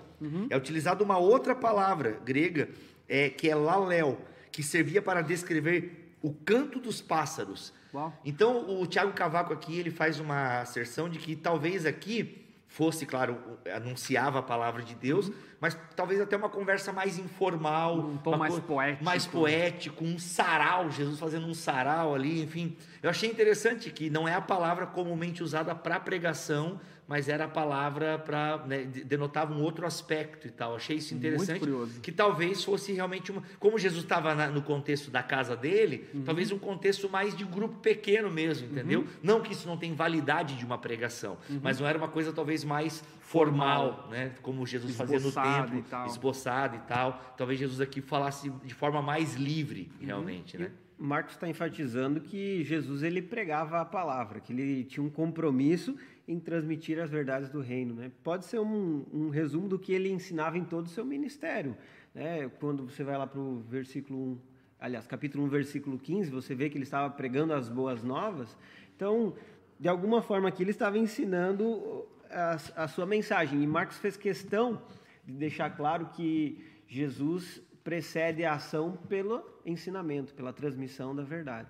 [0.49, 2.69] É utilizada uma outra palavra grega,
[3.09, 7.73] é, que é laléu, que servia para descrever o canto dos pássaros.
[7.93, 8.17] Uau.
[8.25, 12.42] Então, o Tiago Cavaco aqui, ele faz uma asserção de que talvez aqui
[12.73, 13.39] fosse, claro,
[13.75, 15.31] anunciava a palavra de Deus,
[15.61, 17.99] mas talvez até uma conversa mais informal.
[17.99, 19.05] Um tom mais co- poético.
[19.05, 22.75] Mais poético, um sarau, Jesus fazendo um sarau ali, enfim.
[23.03, 26.81] Eu achei interessante que não é a palavra comumente usada para pregação,
[27.13, 28.57] mas era a palavra para,
[29.05, 30.75] denotava um outro aspecto e tal.
[30.77, 31.59] Achei isso Muito interessante.
[31.59, 32.01] curioso.
[32.01, 33.43] Que talvez fosse realmente uma.
[33.59, 36.23] Como Jesus estava no contexto da casa dele, Uhum.
[36.25, 39.07] talvez um contexto mais de grupo pequeno mesmo, entendeu?
[39.23, 42.65] Não que isso não tem validade de uma pregação, mas não era uma coisa talvez
[42.65, 43.93] mais formal, Uhum.
[43.93, 44.11] Formal.
[44.11, 44.33] né?
[44.41, 46.07] Como Jesus fazia no Esboçado templo, e tal.
[46.07, 47.35] esboçado e tal.
[47.37, 50.07] Talvez Jesus aqui falasse de forma mais livre, Uhum.
[50.07, 50.71] realmente, né?
[50.99, 56.39] Marcos está enfatizando que Jesus ele pregava a palavra, que ele tinha um compromisso em
[56.39, 57.95] transmitir as verdades do reino.
[57.95, 58.11] Né?
[58.23, 61.77] Pode ser um, um resumo do que ele ensinava em todo o seu ministério.
[62.15, 62.49] Né?
[62.61, 64.39] Quando você vai lá para o versículo 1,
[64.81, 68.57] aliás, capítulo 1, versículo 15, você vê que ele estava pregando as boas novas.
[68.97, 69.35] Então,
[69.79, 73.63] de alguma forma aqui, ele estava ensinando a, a sua mensagem.
[73.63, 74.81] E Marcos fez questão
[75.25, 81.69] de deixar claro que Jesus precede a ação pelo ensinamento, pela transmissão da verdade.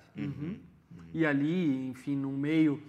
[1.14, 2.82] E ali, enfim, no meio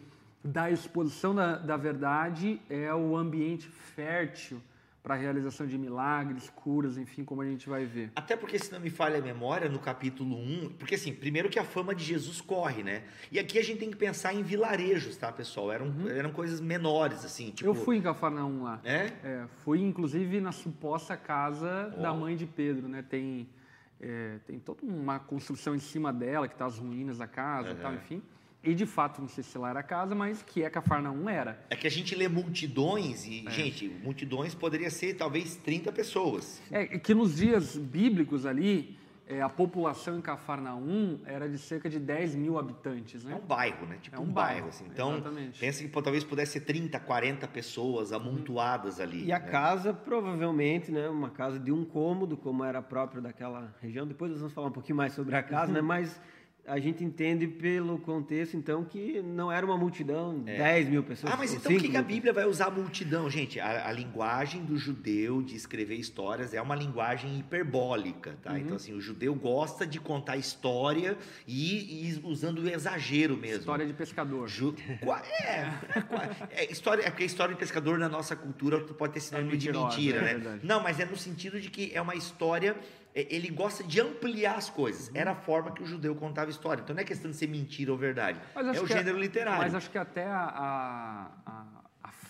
[0.44, 4.62] da exposição da, da verdade, é o ambiente fértil
[5.04, 8.10] para a realização de milagres, curas, enfim, como a gente vai ver.
[8.16, 11.60] Até porque, se não me falha a memória, no capítulo 1, porque assim, primeiro que
[11.60, 13.04] a fama de Jesus corre, né?
[13.30, 15.74] E aqui a gente tem que pensar em vilarejos, tá, pessoal?
[15.74, 17.70] Eram, eram coisas menores, assim, tipo...
[17.70, 17.76] Uhum.
[17.76, 18.80] Eu fui em Cafarnaum lá.
[18.86, 19.12] É?
[19.24, 23.02] É, fui inclusive na suposta casa da mãe de Pedro, né?
[23.02, 23.50] Tem,
[24.00, 27.76] é, tem toda uma construção em cima dela, que tá as ruínas da casa e
[27.76, 28.24] tal, enfim.
[28.64, 31.60] E de fato, não sei se lá era a casa, mas que é Cafarnaum era.
[31.70, 36.62] É que a gente lê multidões e, gente, multidões poderia ser talvez 30 pessoas.
[36.72, 38.98] É que nos dias bíblicos ali,
[39.28, 43.36] é, a população em Cafarnaum era de cerca de 10 mil habitantes, É né?
[43.36, 43.98] um bairro, né?
[44.02, 44.86] Tipo É um um, bairro, bairro, assim.
[44.90, 45.60] Então, exatamente.
[45.60, 49.26] pensa que pô, talvez pudesse ser 30, 40 pessoas amontoadas ali.
[49.26, 49.46] E a né?
[49.46, 54.08] casa, provavelmente, né, uma casa de um cômodo, como era próprio daquela região.
[54.08, 55.82] Depois nós vamos falar um pouquinho mais sobre a casa, né?
[55.82, 56.22] Mas
[56.66, 61.34] a gente entende pelo contexto, então, que não era uma multidão, 10 mil pessoas.
[61.34, 63.30] Ah, mas então o que, 5 que a Bíblia vai usar multidão?
[63.30, 68.58] Gente, a, a linguagem do judeu de escrever histórias é uma linguagem hiperbólica, tá?
[68.58, 73.60] Então, assim, o judeu gosta de contar história e, e usando o exagero mesmo.
[73.60, 74.48] História de pescador.
[74.48, 78.36] Ju- qua- é, é, qua- é, história, é porque a história de pescador na nossa
[78.38, 80.60] cultura pode ter sinônimo de mentirosa, mentira, é né?
[80.64, 82.76] Não, mas é no sentido de que é uma história.
[83.16, 85.08] É, Ele gosta de ampliar as coisas.
[85.10, 85.14] Uhum.
[85.16, 86.82] Era a forma que o judeu contava história.
[86.82, 88.40] Então não é questão de ser mentira ou verdade.
[88.56, 89.62] Mas é o que gênero literário.
[89.62, 91.83] Mas acho que até a- a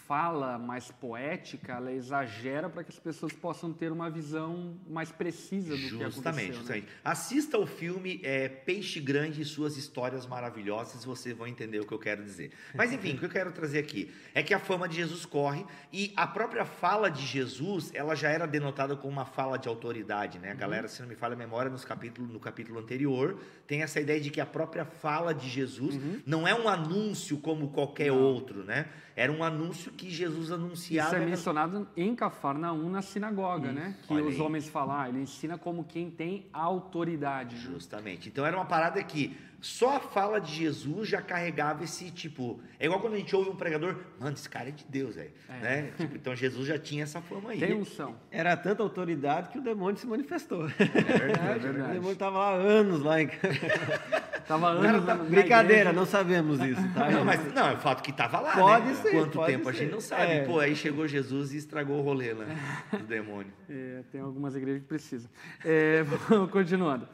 [0.07, 5.75] fala mais poética, ela exagera para que as pessoas possam ter uma visão mais precisa
[5.75, 6.47] do que Justamente, aconteceu.
[6.47, 6.53] né?
[6.53, 6.87] justamente.
[7.03, 11.93] Assista o filme é, Peixe Grande e suas histórias maravilhosas, vocês vão entender o que
[11.93, 12.51] eu quero dizer.
[12.73, 15.65] Mas enfim, o que eu quero trazer aqui é que a fama de Jesus corre
[15.91, 20.39] e a própria fala de Jesus, ela já era denotada como uma fala de autoridade,
[20.39, 20.51] né?
[20.51, 23.39] A galera, se não me falha a memória, nos capítulo, no capítulo anterior,
[23.73, 27.69] tem essa ideia de que a própria fala de Jesus não é um anúncio como
[27.69, 28.86] qualquer outro, né?
[29.15, 31.15] Era um anúncio que Jesus anunciava.
[31.15, 33.95] Isso é mencionado em Cafarnaum na sinagoga, né?
[34.03, 34.41] Que olha os aí.
[34.41, 37.55] homens falam, ah, ele ensina como quem tem autoridade.
[37.55, 37.62] né?
[37.63, 38.29] Justamente.
[38.29, 42.60] Então era uma parada que só a fala de Jesus já carregava esse tipo.
[42.78, 45.32] É igual quando a gente ouve um pregador, mano, esse cara é de Deus, velho.
[45.62, 45.91] Né?
[45.97, 47.60] Tipo, então Jesus já tinha essa fama aí.
[47.60, 48.15] Tem unção.
[48.30, 50.67] Era tanta autoridade que o demônio se manifestou.
[50.67, 51.93] É verdade, É O verdade.
[51.93, 53.30] demônio estava lá há anos lá em
[54.45, 55.93] Tava anos na Brincadeira, igreja.
[55.93, 57.10] não sabemos isso, tá?
[57.10, 58.93] Não, mas não, é o fato que tava lá, Pode né?
[58.95, 59.80] ser, Quanto pode tempo a ser.
[59.80, 60.32] gente não sabe.
[60.34, 60.43] É.
[60.45, 62.43] Pô, aí chegou Jesus e estragou o rolê lá
[62.91, 63.54] do demônio.
[63.69, 65.30] É, tem algumas igrejas que precisam.
[65.63, 67.08] É, vamos continuando.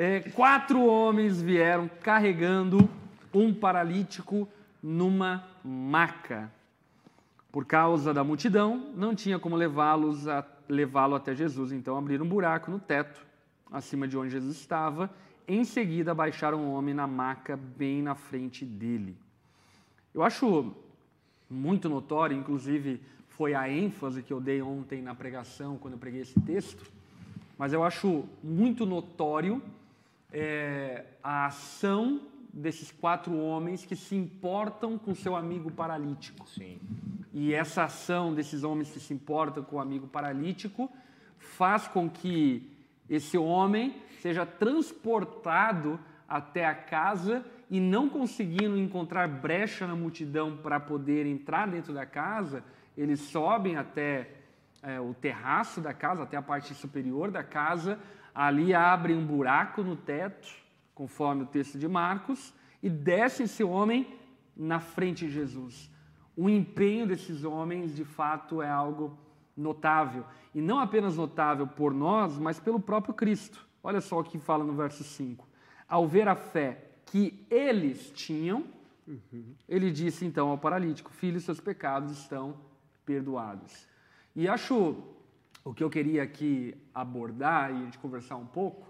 [0.00, 2.88] É, quatro homens vieram carregando
[3.34, 4.48] um paralítico
[4.80, 6.52] numa maca.
[7.50, 11.72] Por causa da multidão, não tinha como levá-los a levá-lo até Jesus.
[11.72, 13.26] Então abriram um buraco no teto,
[13.72, 15.10] acima de onde Jesus estava.
[15.48, 19.16] Em seguida, baixaram o homem na maca, bem na frente dele.
[20.14, 20.76] Eu acho
[21.50, 26.20] muito notório, inclusive foi a ênfase que eu dei ontem na pregação, quando eu preguei
[26.20, 26.88] esse texto,
[27.58, 29.60] mas eu acho muito notório
[30.32, 36.48] é, a ação desses quatro homens que se importam com seu amigo paralítico.
[36.48, 36.80] Sim.
[37.32, 40.90] E essa ação desses homens que se importam com o amigo paralítico
[41.38, 42.76] faz com que
[43.08, 50.80] esse homem seja transportado até a casa e não conseguindo encontrar brecha na multidão para
[50.80, 52.64] poder entrar dentro da casa,
[52.96, 54.30] eles sobem até
[54.82, 57.98] é, o terraço da casa, até a parte superior da casa,
[58.38, 60.48] ali abrem um buraco no teto,
[60.94, 64.16] conforme o texto de Marcos, e desce esse homem
[64.56, 65.90] na frente de Jesus.
[66.36, 69.18] O empenho desses homens, de fato, é algo
[69.56, 70.24] notável.
[70.54, 73.66] E não apenas notável por nós, mas pelo próprio Cristo.
[73.82, 75.44] Olha só o que fala no verso 5.
[75.88, 78.64] Ao ver a fé que eles tinham,
[79.68, 82.54] ele disse então ao paralítico: Filho, seus pecados estão
[83.04, 83.88] perdoados.
[84.36, 85.17] E acho
[85.68, 88.88] o que eu queria aqui abordar e gente conversar um pouco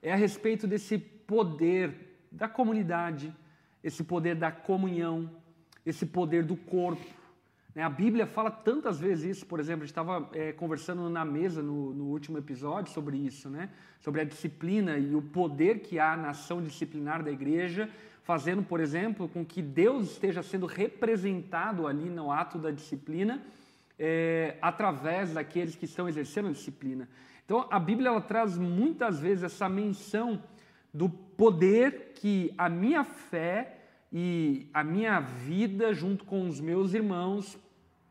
[0.00, 3.30] é a respeito desse poder da comunidade,
[3.84, 5.30] esse poder da comunhão,
[5.84, 7.04] esse poder do corpo.
[7.74, 7.82] né?
[7.82, 11.62] A Bíblia fala tantas vezes isso, por exemplo, a gente estava eh, conversando na mesa
[11.62, 13.68] no, no último episódio sobre isso, né?
[14.00, 17.90] sobre a disciplina e o poder que há na ação disciplinar da igreja,
[18.22, 23.42] fazendo, por exemplo, com que Deus esteja sendo representado ali no ato da disciplina,
[24.02, 27.06] eh, através daqueles que estão exercendo a disciplina.
[27.44, 30.42] Então, a Bíblia ela traz muitas vezes essa menção
[30.92, 33.76] do poder que a minha fé
[34.10, 37.58] e a minha vida, junto com os meus irmãos,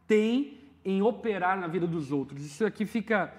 [0.05, 2.45] tem em operar na vida dos outros.
[2.45, 3.33] Isso aqui fica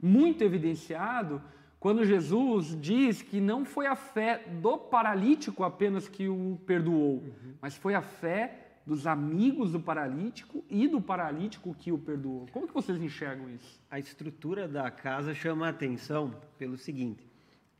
[0.00, 1.42] muito evidenciado
[1.80, 7.24] quando Jesus diz que não foi a fé do paralítico apenas que o perdoou,
[7.60, 12.46] mas foi a fé dos amigos do paralítico e do paralítico que o perdoou.
[12.52, 13.80] Como que vocês enxergam isso?
[13.90, 17.26] A estrutura da casa chama a atenção pelo seguinte: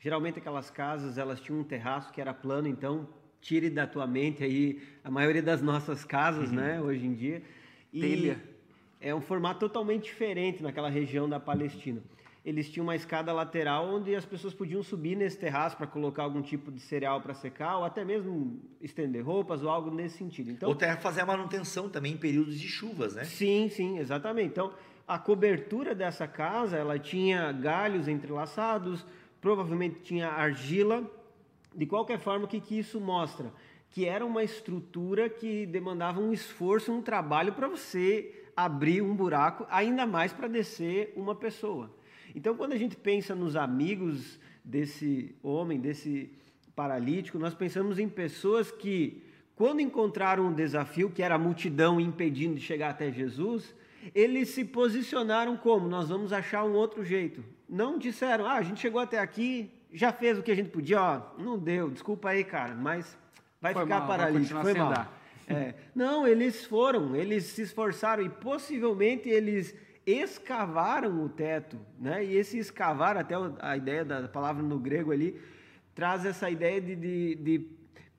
[0.01, 3.09] geralmente aquelas casas elas tinham um terraço que era plano, então
[3.40, 7.42] tire da tua mente aí a maioria das nossas casas, né, hoje em dia.
[7.92, 8.57] E Telha.
[9.01, 12.03] É um formato totalmente diferente naquela região da Palestina.
[12.47, 16.41] Eles tinham uma escada lateral onde as pessoas podiam subir nesse terraço para colocar algum
[16.41, 20.53] tipo de cereal para secar ou até mesmo estender roupas ou algo nesse sentido.
[20.53, 23.25] Então, Ou até fazer a manutenção também em períodos de chuvas, né?
[23.25, 24.51] Sim, sim, exatamente.
[24.51, 24.73] Então,
[25.09, 29.05] a cobertura dessa casa, ela tinha galhos entrelaçados,
[29.41, 31.03] provavelmente tinha argila.
[31.75, 33.53] De qualquer forma, o que, que isso mostra?
[33.91, 39.67] Que era uma estrutura que demandava um esforço, um trabalho para você abrir um buraco,
[39.69, 41.91] ainda mais para descer uma pessoa.
[42.37, 46.31] Então, quando a gente pensa nos amigos desse homem, desse
[46.75, 49.22] paralítico, nós pensamos em pessoas que,
[49.55, 53.75] quando encontraram um desafio, que era a multidão impedindo de chegar até Jesus,
[54.14, 55.88] eles se posicionaram como?
[55.88, 57.42] Nós vamos achar um outro jeito.
[57.66, 61.01] Não disseram, ah, a gente chegou até aqui, já fez o que a gente podia,
[61.01, 63.16] ó, não deu, desculpa aí, cara, mas
[63.62, 65.11] vai Foi ficar mal, paralítico, foi mal.
[65.49, 65.72] É.
[65.94, 69.75] Não, eles foram, eles se esforçaram e possivelmente eles
[70.07, 72.25] escavaram o teto, né?
[72.25, 75.38] E esse escavar, até o- a ideia da palavra no grego ali,
[75.95, 77.66] traz essa ideia de, de- de,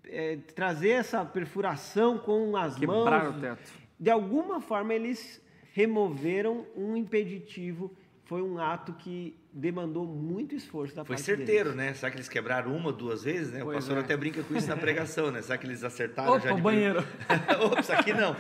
[0.09, 3.37] é, trazer essa perfuração com as Quebrar mãos.
[3.37, 3.71] o teto.
[3.99, 5.41] de alguma forma eles
[5.73, 7.95] removeram um impeditivo.
[8.25, 11.75] Foi um ato que demandou muito esforço da Foi parte certeiro, deles.
[11.77, 11.93] né?
[11.93, 13.61] Será que eles quebraram uma, duas vezes, né?
[13.61, 13.99] o Pois pastor é.
[14.01, 15.41] até brinca com isso na pregação, né?
[15.41, 16.99] Será que eles acertaram já Opa, de banheiro.
[17.71, 18.35] Ops, aqui não.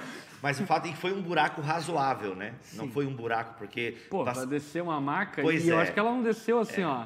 [0.47, 2.53] Mas o fato é que foi um buraco razoável, né?
[2.73, 2.91] Não Sim.
[2.91, 3.97] foi um buraco, porque.
[4.09, 5.41] Pô, pass- pra descer uma maca.
[5.41, 5.81] Pois e eu é.
[5.81, 7.05] acho que ela não desceu assim, ó.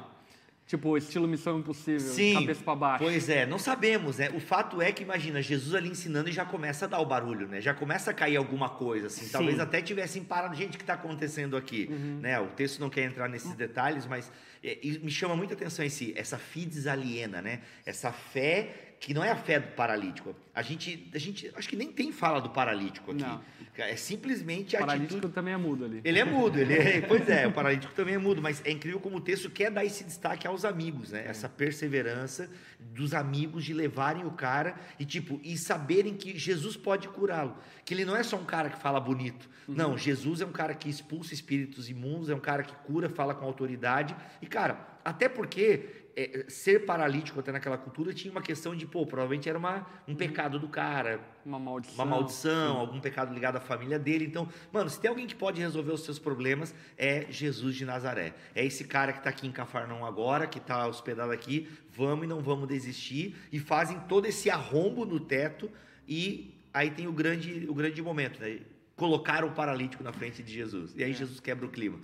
[0.64, 3.04] Tipo, estilo Missão Impossível, Sim, cabeça pra baixo.
[3.04, 4.30] pois é, não sabemos, né?
[4.32, 7.48] O fato é que, imagina, Jesus ali ensinando e já começa a dar o barulho,
[7.48, 7.60] né?
[7.60, 9.24] Já começa a cair alguma coisa, assim.
[9.26, 9.32] Sim.
[9.32, 12.20] Talvez até tivessem parado, gente, o que está acontecendo aqui, Uhum.
[12.22, 12.38] né?
[12.40, 14.30] O texto não quer entrar nesses detalhes, mas
[14.62, 17.60] é, me chama muita atenção esse, essa fides aliena, né?
[17.84, 20.32] Essa fé que não é a fé do paralítico.
[20.54, 23.22] A gente, a gente, acho que nem tem fala do paralítico aqui.
[23.22, 23.42] Não.
[23.76, 25.34] É simplesmente O a paralítico atitude...
[25.34, 26.00] também é mudo ali.
[26.04, 29.00] Ele é mudo, ele é, pois é, o paralítico também é mudo, mas é incrível
[29.00, 31.24] como o texto quer dar esse destaque aos amigos, né?
[31.26, 37.08] Essa perseverança dos amigos de levarem o cara e tipo, e saberem que Jesus pode
[37.08, 39.50] curá-lo, que ele não é só um cara que fala bonito.
[39.66, 43.34] Não, Jesus é um cara que expulsa espíritos imundos, é um cara que cura, fala
[43.34, 44.14] com autoridade.
[44.40, 49.06] E cara, até porque é, ser paralítico até naquela cultura tinha uma questão de, pô,
[49.06, 51.94] provavelmente era uma, um pecado do cara, Uma maldição.
[51.94, 54.24] uma maldição, algum pecado ligado à família dele.
[54.26, 58.34] Então, mano, se tem alguém que pode resolver os seus problemas, é Jesus de Nazaré.
[58.54, 61.68] É esse cara que está aqui em Cafarnaum agora, que está hospedado aqui.
[61.94, 63.34] Vamos e não vamos desistir.
[63.50, 65.70] E fazem todo esse arrombo no teto.
[66.08, 68.60] E aí tem o grande, o grande momento, né?
[69.02, 70.94] Colocaram o paralítico na frente de Jesus.
[70.96, 71.98] E aí Jesus quebra o clima.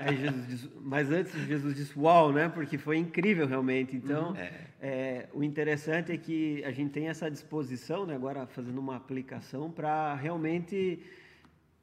[0.00, 2.48] Aí Jesus diz- mas antes Jesus disse uau, né?
[2.48, 3.94] Porque foi incrível realmente.
[3.94, 4.34] Então,
[4.80, 8.16] é, o interessante é que a gente tem essa disposição, né?
[8.16, 10.98] Agora fazendo uma aplicação para realmente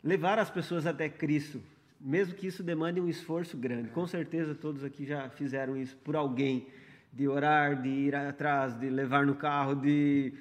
[0.03, 1.62] levar as pessoas até Cristo,
[2.01, 3.91] mesmo que isso demande um esforço grande.
[3.91, 6.67] Com certeza todos aqui já fizeram isso por alguém,
[7.13, 10.34] de orar, de ir atrás, de levar no carro, de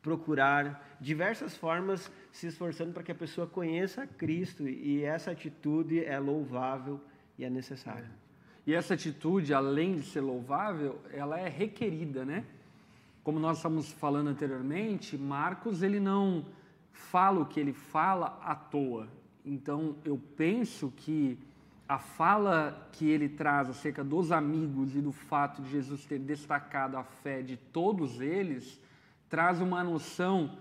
[0.00, 6.18] procurar diversas formas se esforçando para que a pessoa conheça Cristo e essa atitude é
[6.18, 7.00] louvável
[7.38, 8.10] e é necessária.
[8.66, 12.44] E essa atitude, além de ser louvável, ela é requerida, né?
[13.22, 16.44] Como nós estamos falando anteriormente, Marcos ele não
[16.92, 19.08] fala o que ele fala à toa.
[19.44, 21.38] Então eu penso que
[21.88, 26.98] a fala que ele traz acerca dos amigos e do fato de Jesus ter destacado
[26.98, 28.78] a fé de todos eles
[29.28, 30.58] traz uma noção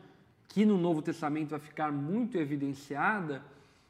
[0.47, 3.41] que no Novo Testamento vai ficar muito evidenciada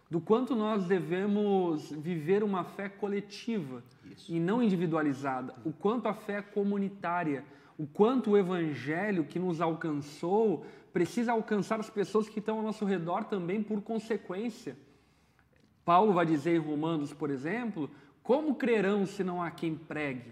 [0.10, 3.84] do quanto nós devemos viver uma fé coletiva
[4.28, 7.44] e não individualizada, o quanto a fé é comunitária,
[7.78, 12.86] o quanto o evangelho que nos alcançou precisa alcançar as pessoas que estão ao nosso
[12.86, 14.78] redor também por consequência.
[15.86, 17.90] Paulo vai dizer em Romanos, por exemplo,
[18.24, 20.32] como crerão se não há quem pregue?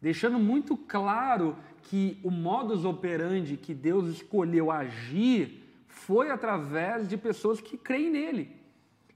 [0.00, 5.57] Deixando muito claro que o modus operandi que Deus escolheu agir
[5.98, 8.56] foi através de pessoas que creem nele.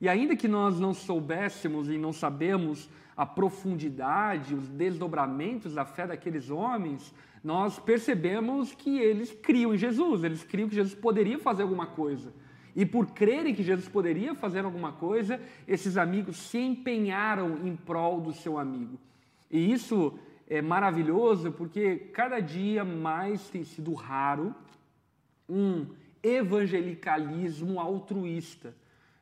[0.00, 6.06] E ainda que nós não soubéssemos e não sabemos a profundidade, os desdobramentos da fé
[6.06, 11.62] daqueles homens, nós percebemos que eles criam em Jesus, eles criam que Jesus poderia fazer
[11.62, 12.32] alguma coisa.
[12.74, 18.20] E por crerem que Jesus poderia fazer alguma coisa, esses amigos se empenharam em prol
[18.20, 18.98] do seu amigo.
[19.50, 20.18] E isso
[20.48, 24.54] é maravilhoso porque cada dia mais tem sido raro
[25.48, 25.86] um
[26.22, 28.74] evangelicalismo altruísta.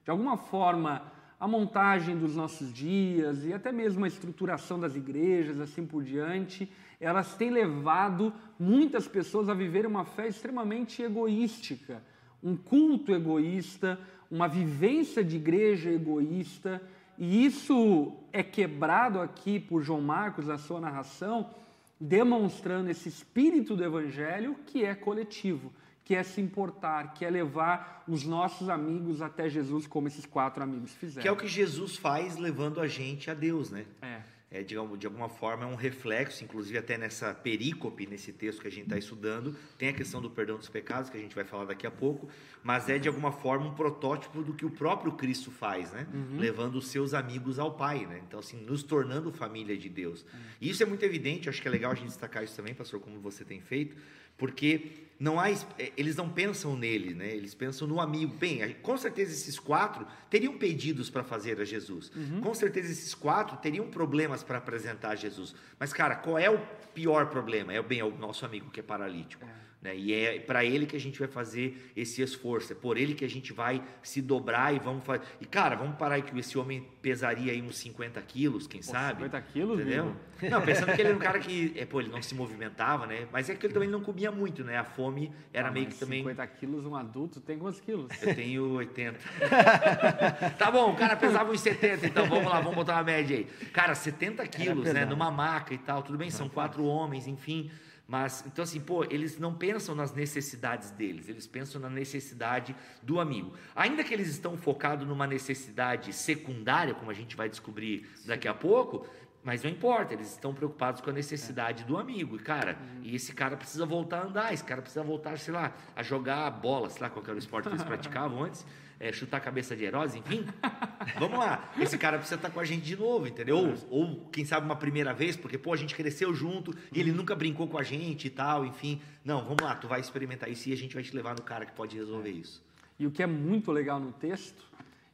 [0.04, 5.58] De alguma forma, a montagem dos nossos dias e até mesmo a estruturação das igrejas,
[5.58, 12.02] assim por diante, elas têm levado muitas pessoas a viver uma fé extremamente egoística,
[12.42, 13.98] um culto egoísta,
[14.30, 16.82] uma vivência de igreja egoísta,
[17.16, 21.50] e isso é quebrado aqui por João Marcos na sua narração,
[21.98, 25.72] demonstrando esse espírito do evangelho que é coletivo,
[26.10, 30.60] que é se importar, que é levar os nossos amigos até Jesus, como esses quatro
[30.60, 31.22] amigos fizeram.
[31.22, 33.86] Que é o que Jesus faz levando a gente a Deus, né?
[34.02, 34.20] É.
[34.50, 38.66] É, digamos, de alguma forma é um reflexo, inclusive até nessa perícope, nesse texto que
[38.66, 41.44] a gente está estudando, tem a questão do perdão dos pecados, que a gente vai
[41.44, 42.28] falar daqui a pouco,
[42.60, 46.08] mas é de alguma forma um protótipo do que o próprio Cristo faz, né?
[46.36, 48.20] Levando os seus amigos ao Pai, né?
[48.26, 50.26] Então, assim, nos tornando família de Deus.
[50.60, 52.98] E isso é muito evidente, acho que é legal a gente destacar isso também, pastor,
[52.98, 53.94] como você tem feito,
[54.40, 57.30] porque não há, eh, eles não pensam nele, né?
[57.30, 58.34] Eles pensam no amigo.
[58.38, 62.10] Bem, com certeza esses quatro teriam pedidos para fazer a Jesus.
[62.40, 65.54] Com certeza esses quatro teriam problemas para apresentar a Jesus.
[65.78, 66.58] Mas, cara, qual é o
[66.94, 67.70] pior problema?
[67.70, 69.44] É bem é o nosso amigo que é paralítico.
[69.82, 69.96] Né?
[69.96, 73.24] E é para ele que a gente vai fazer esse esforço, é por ele que
[73.24, 75.22] a gente vai se dobrar e vamos fazer.
[75.40, 78.86] E cara, vamos parar aí que esse homem pesaria aí uns 50 quilos, quem Pô,
[78.86, 79.24] sabe?
[79.24, 80.14] 50 quilos, Entendeu?
[80.42, 83.26] Não, pensando que ele era um cara que, é, pô, ele não se movimentava, né?
[83.32, 84.76] Mas é que ele também não comia muito, né?
[84.76, 86.20] A fome era Ah, meio que também.
[86.20, 88.10] 50 quilos, um adulto tem quantos quilos?
[88.22, 89.18] Eu tenho 80.
[90.58, 93.44] tá bom, o cara pesava uns 70, então vamos lá, vamos botar uma média aí.
[93.72, 95.06] Cara, 70 quilos, né?
[95.06, 97.70] Numa maca e tal, tudo bem, são quatro homens, enfim.
[98.10, 103.20] Mas, então assim, pô, eles não pensam nas necessidades deles, eles pensam na necessidade do
[103.20, 103.54] amigo.
[103.72, 108.52] Ainda que eles estão focados numa necessidade secundária, como a gente vai descobrir daqui a
[108.52, 109.06] pouco,
[109.44, 112.34] mas não importa, eles estão preocupados com a necessidade do amigo.
[112.34, 115.72] E, cara, e esse cara precisa voltar a andar, esse cara precisa voltar, sei lá,
[115.94, 118.66] a jogar bola, sei lá qual era o esporte que eles praticavam antes,
[119.00, 120.44] é, chutar a cabeça de heróis, enfim.
[121.18, 123.56] Vamos lá, esse cara precisa estar com a gente de novo, entendeu?
[123.56, 127.10] Ou, ou, quem sabe uma primeira vez, porque, pô, a gente cresceu junto e ele
[127.10, 129.00] nunca brincou com a gente e tal, enfim.
[129.24, 131.64] Não, vamos lá, tu vai experimentar isso e a gente vai te levar no cara
[131.64, 132.62] que pode resolver isso.
[132.98, 134.62] E o que é muito legal no texto,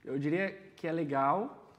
[0.05, 1.73] eu diria que é legal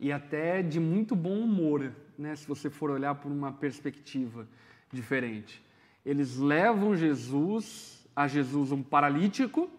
[0.00, 2.34] e até de muito bom humor, né?
[2.34, 4.48] Se você for olhar por uma perspectiva
[4.90, 5.62] diferente.
[6.06, 9.70] Eles levam Jesus, a Jesus um paralítico,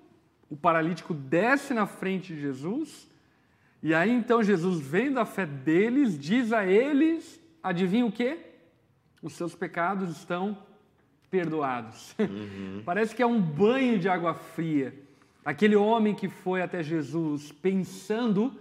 [0.52, 3.10] o paralítico desce na frente de Jesus,
[3.82, 8.38] e aí então Jesus, vendo a fé deles, diz a eles, adivinha o quê?
[9.24, 10.58] Os seus pecados estão
[11.30, 12.14] perdoados.
[12.84, 14.93] Parece que é um banho de água fria.
[15.43, 18.54] Aquele homem que foi até Jesus pensando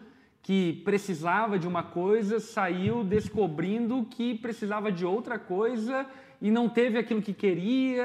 [0.42, 6.06] que precisava de uma coisa, saiu descobrindo que precisava de outra coisa
[6.40, 8.04] e não teve aquilo que queria.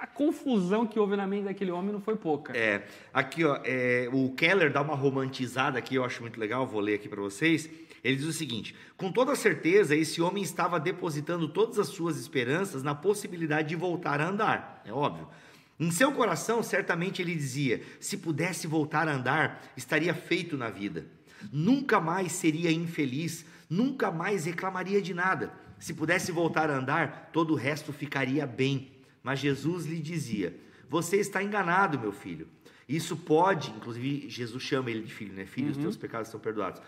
[0.00, 2.56] A confusão que houve na mente daquele homem não foi pouca.
[2.56, 6.80] É, aqui, ó, é, o Keller dá uma romantizada aqui, eu acho muito legal, vou
[6.80, 7.68] ler aqui para vocês.
[8.02, 12.82] Ele diz o seguinte: com toda certeza, esse homem estava depositando todas as suas esperanças
[12.82, 15.28] na possibilidade de voltar a andar, é óbvio.
[15.78, 21.04] Em seu coração, certamente ele dizia: se pudesse voltar a andar, estaria feito na vida.
[21.52, 25.52] Nunca mais seria infeliz, nunca mais reclamaria de nada.
[25.78, 28.98] Se pudesse voltar a andar, todo o resto ficaria bem.
[29.22, 30.54] Mas Jesus lhe dizia:
[30.88, 32.46] Você está enganado, meu filho.
[32.88, 35.46] Isso pode, inclusive Jesus chama ele de filho, né?
[35.46, 36.82] Filho, os teus pecados estão perdoados.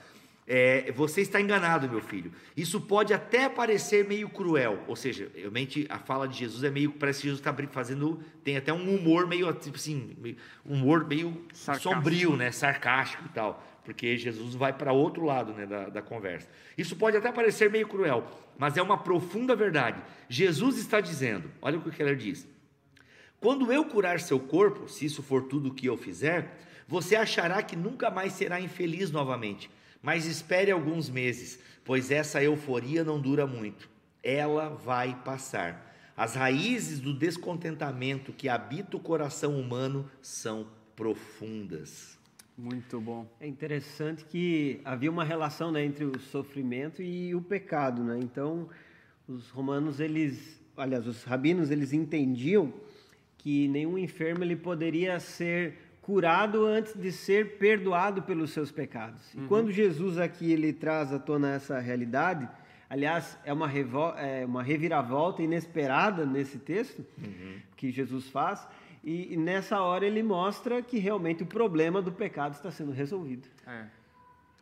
[0.45, 2.33] É, você está enganado, meu filho.
[2.57, 6.91] Isso pode até parecer meio cruel, ou seja, realmente a fala de Jesus é meio
[6.91, 11.07] parece que Jesus está fazendo, tem até um humor meio tipo assim, meio- um humor
[11.07, 11.95] meio Sarcástico.
[11.95, 16.49] sombrio, né, sarcástico e tal, porque Jesus vai para outro lado, né, da, da conversa.
[16.77, 18.25] Isso pode até parecer meio cruel,
[18.57, 20.03] mas é uma profunda verdade.
[20.29, 22.47] Jesus está dizendo, olha o que o Keller diz.
[23.41, 27.61] Quando eu curar seu corpo, se isso for tudo o que eu fizer, você achará
[27.63, 29.69] que nunca mais será infeliz novamente.
[30.01, 33.89] Mas espere alguns meses, pois essa euforia não dura muito.
[34.23, 35.93] Ela vai passar.
[36.17, 42.19] As raízes do descontentamento que habita o coração humano são profundas.
[42.63, 43.27] Muito bom.
[43.41, 48.21] É interessante que havia uma relação né, entre o sofrimento e o pecado, né?
[48.23, 48.69] Então,
[49.27, 52.73] os romanos eles, aliás, os rabinos eles entendiam
[53.37, 59.35] que nenhum enfermo ele poderia ser curado antes de ser perdoado pelos seus pecados.
[59.35, 62.49] E quando Jesus aqui ele traz à tona essa realidade,
[62.89, 63.69] aliás, é uma,
[64.21, 67.05] é uma reviravolta inesperada nesse texto
[67.77, 68.65] que Jesus faz.
[69.05, 73.49] E, e nessa hora ele mostra que realmente o problema do pecado está sendo resolvido.
[73.67, 73.85] É.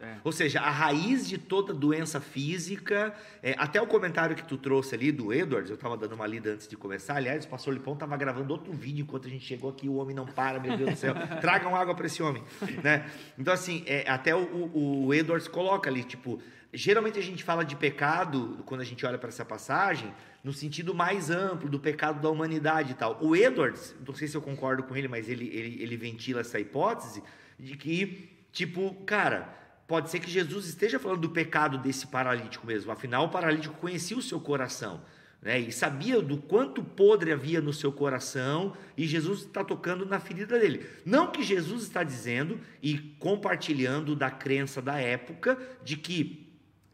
[0.02, 0.16] É.
[0.24, 4.94] Ou seja, a raiz de toda doença física, é, até o comentário que tu trouxe
[4.94, 7.16] ali do Edwards, eu estava dando uma lida antes de começar.
[7.16, 9.90] Aliás, o pastor Lipão estava gravando outro vídeo enquanto a gente chegou aqui.
[9.90, 11.12] O homem não para, meu Deus do céu.
[11.42, 12.42] Tragam água para esse homem.
[12.82, 13.10] Né?
[13.38, 16.40] Então, assim, é, até o, o- o Edwards coloca ali, tipo,
[16.72, 20.12] geralmente a gente fala de pecado, quando a gente olha para essa passagem,
[20.42, 23.18] no sentido mais amplo do pecado da humanidade e tal.
[23.20, 26.58] O Edwards, não sei se eu concordo com ele, mas ele, ele, ele ventila essa
[26.58, 27.22] hipótese
[27.58, 29.58] de que, tipo, cara.
[29.86, 32.92] Pode ser que Jesus esteja falando do pecado desse paralítico mesmo.
[32.92, 35.00] Afinal, o paralítico conhecia o seu coração.
[35.42, 35.58] Né?
[35.58, 40.60] E sabia do quanto podre havia no seu coração, e Jesus está tocando na ferida
[40.60, 40.86] dele.
[41.04, 46.49] Não que Jesus está dizendo e compartilhando da crença da época de que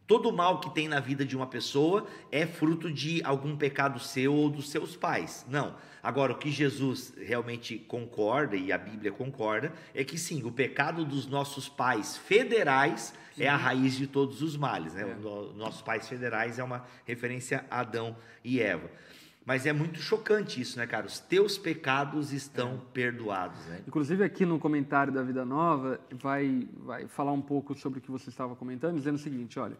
[0.07, 4.35] todo mal que tem na vida de uma pessoa é fruto de algum pecado seu
[4.35, 5.45] ou dos seus pais.
[5.49, 5.75] Não.
[6.03, 11.05] Agora, o que Jesus realmente concorda, e a Bíblia concorda, é que sim, o pecado
[11.05, 14.95] dos nossos pais federais é a raiz de todos os males.
[14.95, 15.05] Né?
[15.21, 18.89] No- nossos pais federais é uma referência a Adão e Eva.
[19.45, 21.07] Mas é muito chocante isso, né, cara?
[21.07, 23.81] Os teus pecados estão perdoados, né?
[23.87, 28.11] Inclusive aqui no comentário da Vida Nova vai, vai falar um pouco sobre o que
[28.11, 29.77] você estava comentando, dizendo o seguinte, olha,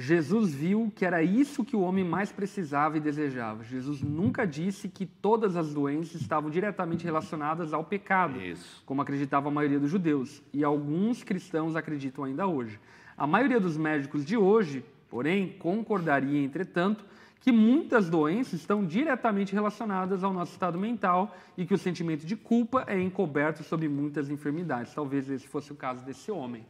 [0.00, 3.64] Jesus viu que era isso que o homem mais precisava e desejava.
[3.64, 8.80] Jesus nunca disse que todas as doenças estavam diretamente relacionadas ao pecado, Isso.
[8.86, 12.78] como acreditava a maioria dos judeus, e alguns cristãos acreditam ainda hoje.
[13.16, 17.04] A maioria dos médicos de hoje, porém, concordaria, entretanto,
[17.40, 22.36] que muitas doenças estão diretamente relacionadas ao nosso estado mental e que o sentimento de
[22.36, 24.94] culpa é encoberto sobre muitas enfermidades.
[24.94, 26.64] Talvez esse fosse o caso desse homem.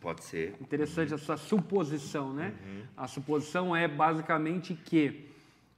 [0.00, 0.54] Pode ser.
[0.60, 2.54] Interessante essa suposição, né?
[2.96, 5.26] A suposição é basicamente que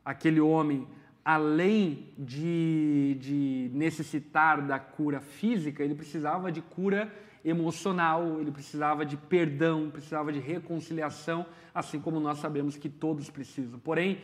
[0.04, 0.86] aquele homem,
[1.24, 7.12] além de, de necessitar da cura física, ele precisava de cura
[7.44, 13.78] emocional, ele precisava de perdão, precisava de reconciliação, assim como nós sabemos que todos precisam.
[13.78, 14.18] Porém,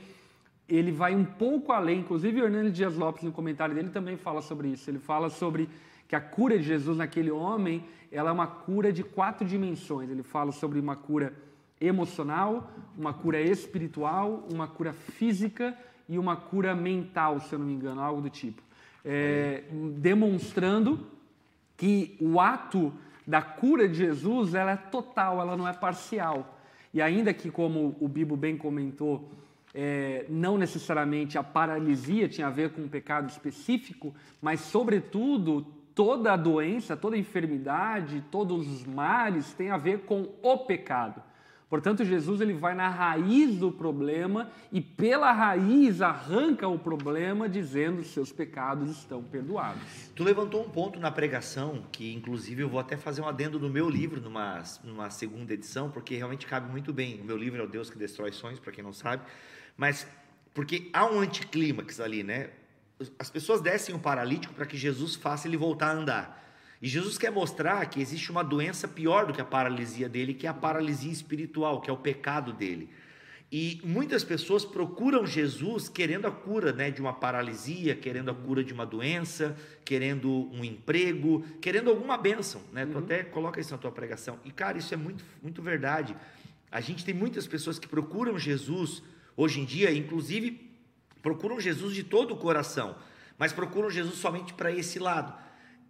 [0.68, 4.42] ele vai um pouco além, inclusive o Hernandes Dias Lopes, no comentário dele, também fala
[4.42, 4.90] sobre isso.
[4.90, 5.68] Ele fala sobre
[6.08, 10.10] que a cura de Jesus naquele homem, ela é uma cura de quatro dimensões.
[10.10, 11.32] Ele fala sobre uma cura
[11.80, 15.76] emocional, uma cura espiritual, uma cura física
[16.08, 18.62] e uma cura mental, se eu não me engano, algo do tipo.
[19.04, 19.64] É,
[19.98, 21.06] demonstrando
[21.76, 22.92] que o ato
[23.26, 26.60] da cura de Jesus ela é total, ela não é parcial.
[26.94, 29.28] E ainda que, como o Bibo bem comentou,
[29.74, 35.66] é, não necessariamente a paralisia tinha a ver com um pecado específico, mas, sobretudo,
[35.96, 41.22] toda doença, toda enfermidade, todos os males têm a ver com o pecado.
[41.70, 48.04] Portanto, Jesus ele vai na raiz do problema e pela raiz arranca o problema dizendo
[48.04, 49.82] seus pecados estão perdoados.
[50.14, 53.68] Tu levantou um ponto na pregação que, inclusive, eu vou até fazer um adendo no
[53.68, 57.20] meu livro, numa, numa segunda edição, porque realmente cabe muito bem.
[57.22, 59.24] O meu livro é O Deus que Destrói Sonhos, para quem não sabe,
[59.76, 60.06] mas
[60.54, 62.50] porque há um anticlímax ali, né?
[63.18, 66.46] As pessoas descem o paralítico para que Jesus faça ele voltar a andar.
[66.80, 70.46] E Jesus quer mostrar que existe uma doença pior do que a paralisia dele, que
[70.46, 72.90] é a paralisia espiritual, que é o pecado dele.
[73.50, 78.64] E muitas pessoas procuram Jesus querendo a cura né, de uma paralisia, querendo a cura
[78.64, 82.60] de uma doença, querendo um emprego, querendo alguma bênção.
[82.72, 82.84] Né?
[82.84, 84.38] Tu até coloca isso na tua pregação.
[84.44, 86.16] E, cara, isso é muito, muito verdade.
[86.70, 89.02] A gente tem muitas pessoas que procuram Jesus
[89.36, 90.65] hoje em dia, inclusive
[91.26, 92.94] procuram Jesus de todo o coração,
[93.36, 95.34] mas procuram Jesus somente para esse lado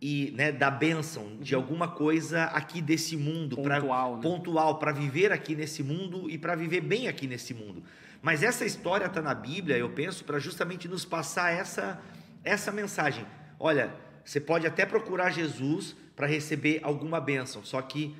[0.01, 4.23] e né, da bênção de alguma coisa aqui desse mundo para Pontual, né?
[4.23, 7.83] pontual para viver aqui nesse mundo e para viver bem aqui nesse mundo.
[8.23, 12.01] Mas essa história está na Bíblia, eu penso, para justamente nos passar essa
[12.43, 13.27] essa mensagem.
[13.61, 18.17] Olha, você pode até procurar Jesus para receber alguma bênção, só que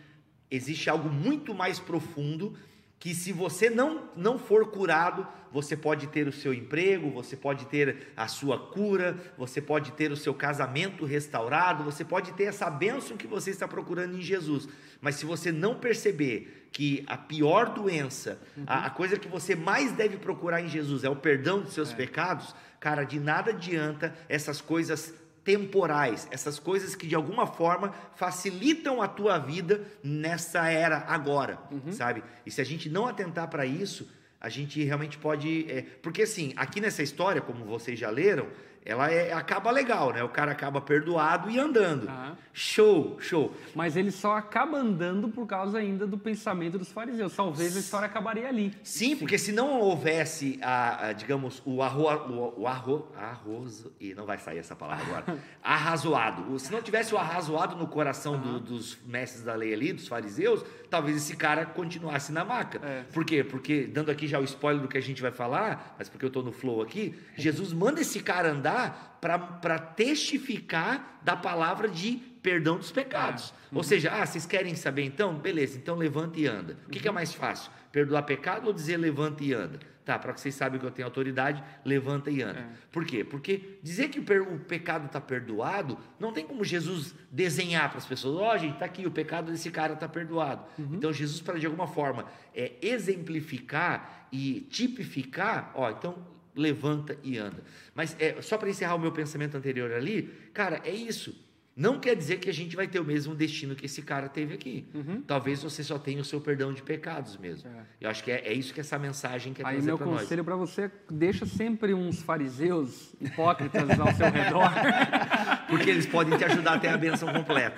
[0.51, 2.59] existe algo muito mais profundo
[2.99, 7.67] que se você não, não for curado, você pode ter o seu emprego, você pode
[7.67, 12.69] ter a sua cura, você pode ter o seu casamento restaurado, você pode ter essa
[12.69, 14.69] bênção que você está procurando em Jesus.
[15.01, 19.93] Mas se você não perceber que a pior doença, a, a coisa que você mais
[19.93, 24.61] deve procurar em Jesus é o perdão dos seus pecados, cara, de nada adianta essas
[24.61, 25.15] coisas
[25.47, 31.57] temporais, essas coisas que de alguma forma facilitam a tua vida nessa era agora,
[31.93, 32.25] sabe?
[32.45, 35.65] E se a gente não atentar para isso, a gente realmente pode.
[35.71, 38.49] é, porque assim, aqui nessa história, como vocês já leram,
[38.87, 40.23] ela é- acaba legal, né?
[40.23, 42.09] O cara acaba perdoado e andando.
[42.53, 43.55] Show, show.
[43.75, 47.35] Mas ele só acaba andando por causa ainda do pensamento dos fariseus.
[47.37, 48.73] Talvez a história acabaria ali.
[48.83, 54.15] Sim, porque se não houvesse, a, a, digamos, o arroz, o, o arro, arroz, e
[54.15, 56.59] não vai sair essa palavra agora, arrazoado.
[56.59, 60.65] Se não tivesse o arrazoado no coração do- dos mestres da lei ali, dos fariseus,
[60.89, 62.81] talvez esse cara continuasse na maca.
[62.87, 63.03] É.
[63.13, 63.45] Por quê?
[63.45, 66.29] Porque, dando aqui já o spoiler do que a gente vai falar, mas porque eu
[66.29, 68.76] estou no flow aqui, Jesus manda esse cara andar
[69.21, 72.17] para testificar da palavra de
[72.47, 73.53] perdão dos pecados.
[73.73, 75.35] Ou seja, ah, vocês querem saber então?
[75.35, 76.77] Beleza, então levanta e anda.
[76.87, 77.73] O que, que é mais fácil?
[77.91, 79.81] Perdoar pecado ou dizer levanta e anda?
[80.05, 82.65] Tá, para que vocês saibam que eu tenho autoridade, levanta e anda.
[82.93, 83.25] Por quê?
[83.25, 88.37] Porque dizer que o, pecado está perdoado, não tem como Jesus desenhar para as pessoas,
[88.37, 90.65] ó, gente, está aqui, o pecado desse cara está perdoado.
[90.79, 97.63] Então, Jesus, para de alguma forma é, exemplificar e tipificar, ó, então levanta e anda.
[97.95, 101.45] Mas é, só para encerrar o meu pensamento anterior ali, cara, é isso.
[101.77, 104.55] Não quer dizer que a gente vai ter o mesmo destino que esse cara teve
[104.55, 104.87] aqui.
[105.27, 107.69] Talvez você só tenha o seu perdão de pecados mesmo.
[107.69, 107.83] É.
[108.01, 110.23] Eu acho que é, é isso que essa mensagem quer Aí trazer meu para nós.
[110.23, 114.73] conselho para você, deixa sempre uns fariseus hipócritas ao seu redor.
[115.69, 117.77] Porque eles podem te ajudar a ter a benção completa.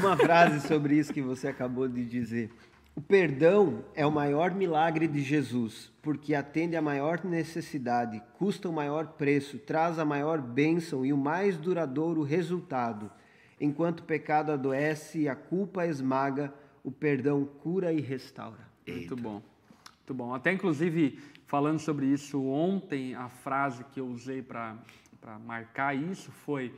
[0.00, 2.50] Uma frase sobre isso que você acabou de dizer.
[2.98, 8.72] O perdão é o maior milagre de Jesus, porque atende à maior necessidade, custa o
[8.72, 13.08] maior preço, traz a maior bênção e o mais duradouro resultado.
[13.60, 18.68] Enquanto o pecado adoece e a culpa esmaga, o perdão cura e restaura.
[18.84, 19.40] Muito bom.
[19.98, 20.34] Muito bom.
[20.34, 24.76] Até inclusive falando sobre isso ontem, a frase que eu usei para
[25.46, 26.74] marcar isso foi: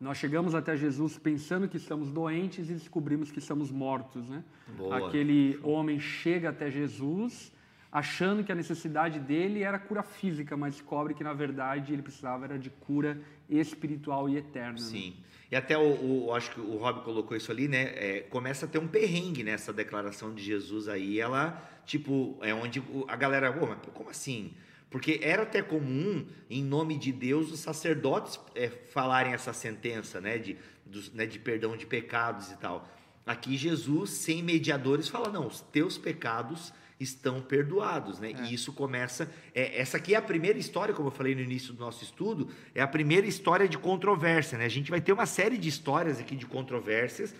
[0.00, 4.42] nós chegamos até Jesus pensando que estamos doentes e descobrimos que estamos mortos, né?
[4.76, 5.08] Boa.
[5.08, 7.52] Aquele homem chega até Jesus
[7.92, 12.44] achando que a necessidade dele era cura física, mas descobre que na verdade ele precisava
[12.46, 14.72] era de cura espiritual e eterna.
[14.72, 14.78] né?
[14.78, 15.14] Sim.
[15.50, 17.82] E até o, o- acho que o Rob colocou isso ali, né?
[17.96, 21.18] É, começa a ter um perrengue nessa declaração de Jesus aí.
[21.18, 24.52] Ela, tipo, é onde a galera, "Pô, mas como assim?
[24.90, 30.36] Porque era até comum, em nome de Deus, os sacerdotes é, falarem essa sentença, né?
[30.38, 32.88] De, dos- né, de perdão de pecados e tal.
[33.24, 38.32] Aqui Jesus, sem mediadores, fala: não, os teus pecados estão perdoados, né?
[38.44, 39.30] E isso começa.
[39.54, 42.48] é, essa aqui é a primeira história, como eu falei no início do nosso estudo,
[42.74, 44.64] é a primeira história de controvérsia, né?
[44.64, 47.32] A gente vai ter uma série de histórias aqui de controvérsias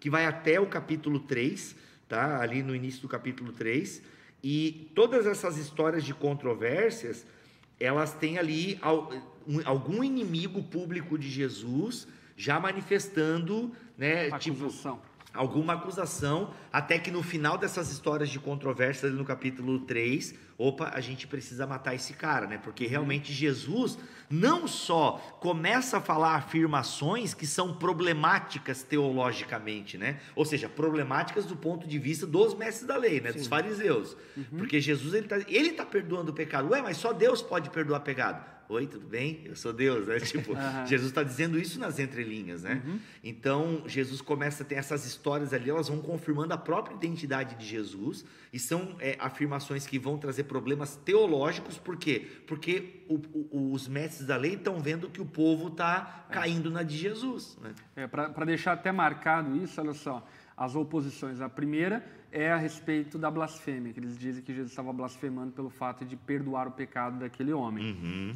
[0.00, 1.76] que vai até o capítulo 3,
[2.08, 2.40] tá?
[2.42, 4.02] Ali no início do capítulo 3.
[4.48, 7.26] E todas essas histórias de controvérsias,
[7.80, 9.10] elas têm ali al-
[9.44, 14.30] um- algum inimigo público de Jesus já manifestando, né?
[14.38, 15.00] Tipo, Acusação.
[15.34, 20.90] alguma acusação, até que no final dessas histórias de controvérsia, ali no capítulo 3, opa,
[20.92, 22.60] a gente precisa matar esse cara, né?
[22.62, 23.98] Porque realmente Jesus
[24.28, 30.20] não só começa a falar afirmações que são problemáticas teologicamente, né?
[30.34, 33.32] Ou seja, problemáticas do ponto de vista dos mestres da lei, né?
[33.32, 34.14] Dos fariseus.
[34.58, 36.68] Porque Jesus, ele tá, ele tá perdoando o pecado.
[36.68, 38.56] Ué, mas só Deus pode perdoar pecado.
[38.68, 39.42] Oi, tudo bem?
[39.44, 40.18] Eu sou Deus, né?
[40.36, 40.84] Tipo, Aham.
[40.86, 42.82] Jesus está dizendo isso nas entrelinhas, né?
[43.22, 47.64] Então, Jesus começa a ter essas histórias ali, elas vão confirmando a própria identidade de
[47.64, 52.26] Jesus e são é, afirmações que vão trazer problemas teológicos, por quê?
[52.46, 53.20] Porque o-
[53.52, 57.56] o- os mestres da lei estão vendo que o povo está caindo na de Jesus,
[57.62, 57.72] né?
[57.94, 61.40] É, Para deixar até marcado isso, olha só, as oposições.
[61.40, 65.70] A primeira é a respeito da blasfêmia, que eles dizem que Jesus estava blasfemando pelo
[65.70, 67.84] fato de perdoar o pecado daquele homem.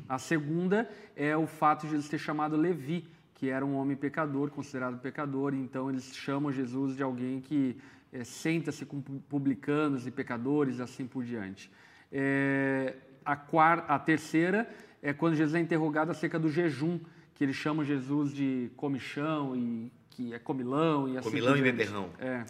[0.08, 3.04] A segunda é o fato de Jesus ter chamado Levi,
[3.34, 7.74] que era um homem pecador, considerado pecador, então eles chamam Jesus de alguém que
[8.12, 11.70] é, senta-se com pu- publicanos e pecadores, e assim por diante.
[12.12, 14.68] É, a, quarta, a terceira
[15.02, 16.98] é quando Jesus é interrogado acerca do jejum,
[17.34, 22.10] que eles chamam Jesus de comichão e que é comilão e assim Comilão e beberrão.
[22.18, 22.44] É.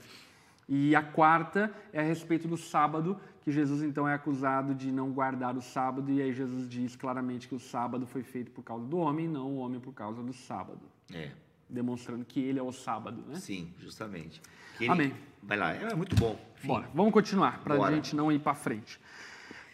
[0.69, 5.11] E a quarta é a respeito do sábado, que Jesus então é acusado de não
[5.13, 8.87] guardar o sábado, e aí Jesus diz claramente que o sábado foi feito por causa
[8.87, 10.81] do homem, não o homem por causa do sábado,
[11.13, 11.31] É,
[11.69, 13.35] demonstrando que ele é o sábado, né?
[13.37, 14.41] sim, justamente.
[14.79, 15.13] Que Amém.
[15.43, 16.39] Vai lá, é muito bom.
[16.57, 19.01] Enfim, Bora, vamos continuar, para a gente não ir para frente.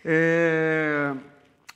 [0.05, 1.15] É,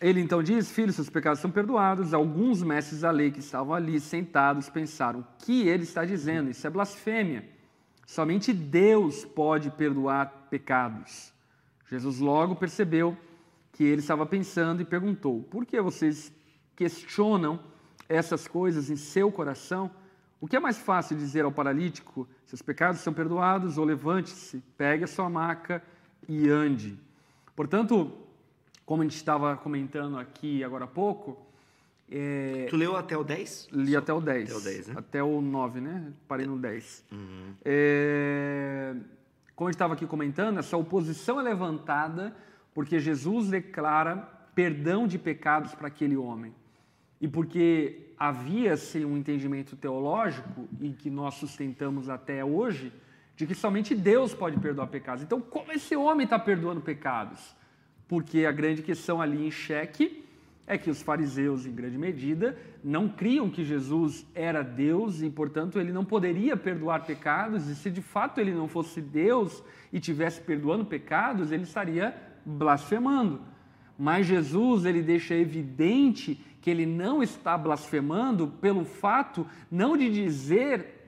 [0.00, 2.14] Ele então diz: Filho, seus pecados são perdoados.
[2.14, 6.50] Alguns mestres da lei que estavam ali sentados pensaram: O que ele está dizendo?
[6.50, 7.44] Isso é blasfêmia.
[8.06, 11.32] Somente Deus pode perdoar pecados.
[11.88, 13.16] Jesus logo percebeu
[13.72, 16.32] que ele estava pensando e perguntou: Por que vocês
[16.76, 17.58] questionam
[18.08, 19.90] essas coisas em seu coração?
[20.40, 25.04] O que é mais fácil dizer ao paralítico: Seus pecados são perdoados, ou levante-se, pegue
[25.04, 25.82] a sua maca
[26.28, 26.98] e ande?
[27.54, 28.12] Portanto,
[28.86, 31.46] como a gente estava comentando aqui agora há pouco,
[32.10, 33.68] é, Tu leu até o 10?
[33.70, 34.50] Li até o 10.
[34.50, 34.94] Até o 10, né?
[34.96, 36.12] Até o 9, né?
[36.26, 37.04] Parei no 10.
[37.12, 37.54] Uhum.
[37.64, 38.94] É,
[39.54, 42.34] Como a gente estava aqui comentando, essa oposição é levantada
[42.74, 44.16] porque Jesus declara
[44.54, 46.52] perdão de pecados para aquele homem.
[47.20, 52.92] E porque havia-se um entendimento teológico, e que nós sustentamos até hoje,
[53.36, 55.22] de que somente Deus pode perdoar pecados.
[55.22, 57.56] Então, como esse homem está perdoando pecados?
[58.06, 60.24] Porque a grande questão ali em xeque
[60.66, 65.80] é que os fariseus, em grande medida, não criam que Jesus era Deus e, portanto,
[65.80, 70.40] ele não poderia perdoar pecados, e se de fato ele não fosse Deus e tivesse
[70.40, 72.14] perdoando pecados, ele estaria
[72.44, 73.40] blasfemando.
[73.98, 80.98] Mas Jesus, ele deixa evidente que ele não está blasfemando pelo fato não de dizer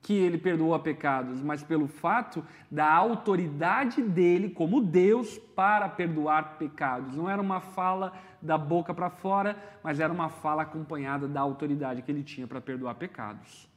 [0.00, 7.14] que ele perdoa pecados, mas pelo fato da autoridade dele como Deus para perdoar pecados.
[7.14, 12.02] Não era uma fala da boca para fora, mas era uma fala acompanhada da autoridade
[12.02, 13.68] que ele tinha para perdoar pecados.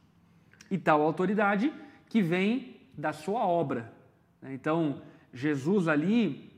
[0.70, 1.72] E tal autoridade
[2.08, 3.92] que vem da sua obra.
[4.40, 4.54] né?
[4.54, 5.02] Então,
[5.34, 6.50] Jesus ali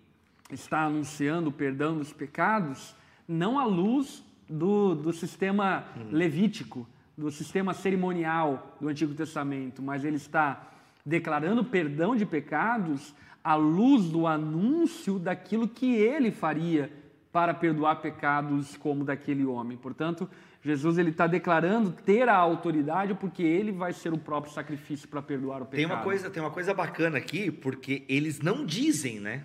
[0.51, 2.95] está anunciando o perdão dos pecados
[3.27, 6.87] não à luz do, do sistema levítico,
[7.17, 10.71] do sistema cerimonial do Antigo Testamento, mas ele está
[11.05, 16.91] declarando perdão de pecados à luz do anúncio daquilo que ele faria
[17.31, 19.77] para perdoar pecados como daquele homem.
[19.77, 20.29] Portanto,
[20.63, 25.21] Jesus ele está declarando ter a autoridade porque ele vai ser o próprio sacrifício para
[25.21, 25.77] perdoar o pecado.
[25.77, 29.45] Tem uma coisa, tem uma coisa bacana aqui, porque eles não dizem, né?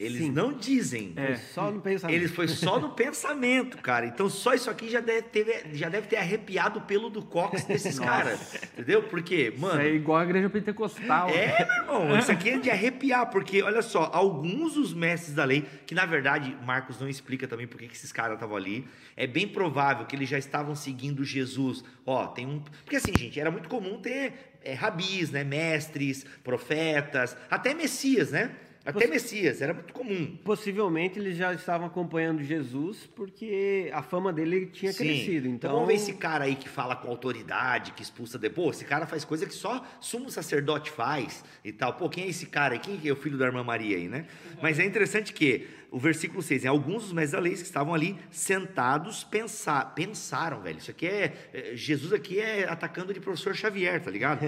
[0.00, 0.30] Eles Sim.
[0.30, 1.12] não dizem.
[1.14, 1.36] É.
[1.36, 2.16] Só no pensamento.
[2.16, 4.06] Eles foi só no pensamento, cara.
[4.06, 7.64] Então só isso aqui já deve ter, já deve ter arrepiado o pelo do cox
[7.64, 8.54] desses caras.
[8.72, 9.02] Entendeu?
[9.02, 9.74] Porque, mano.
[9.74, 11.28] Isso é igual a igreja pentecostal.
[11.28, 15.44] É, meu irmão, isso aqui é de arrepiar, porque olha só, alguns dos mestres da
[15.44, 18.88] lei, que na verdade Marcos não explica também por que que esses caras estavam ali,
[19.14, 21.84] é bem provável que eles já estavam seguindo Jesus.
[22.06, 22.58] Ó, tem um.
[22.58, 25.44] Porque assim, gente, era muito comum ter é, rabis, né?
[25.44, 28.50] Mestres, profetas, até Messias, né?
[28.84, 30.38] Até Messias, era muito comum.
[30.42, 35.04] Possivelmente eles já estavam acompanhando Jesus porque a fama dele tinha Sim.
[35.04, 35.48] crescido.
[35.48, 38.76] Então, vamos ver esse cara aí que fala com autoridade, que expulsa depois.
[38.76, 41.92] Esse cara faz coisa que só sumo sacerdote faz e tal.
[41.94, 42.80] Pô, quem é esse cara aí?
[42.80, 44.26] Quem é o filho da irmã Maria aí, né?
[44.62, 47.92] Mas é interessante que o versículo 6, em alguns dos mestres da lei que estavam
[47.92, 50.78] ali sentados pensar, pensaram, velho.
[50.78, 54.46] Isso aqui é, é, Jesus aqui é atacando de professor Xavier, tá ligado?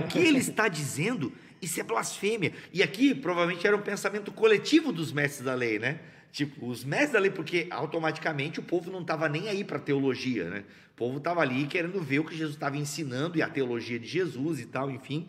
[0.00, 2.52] o que ele está dizendo, isso é blasfêmia.
[2.72, 6.00] E aqui provavelmente era um pensamento coletivo dos mestres da lei, né?
[6.32, 10.50] Tipo, os mestres da lei, porque automaticamente o povo não estava nem aí para teologia,
[10.50, 10.64] né?
[10.92, 14.06] O povo estava ali querendo ver o que Jesus estava ensinando e a teologia de
[14.06, 15.26] Jesus e tal, enfim.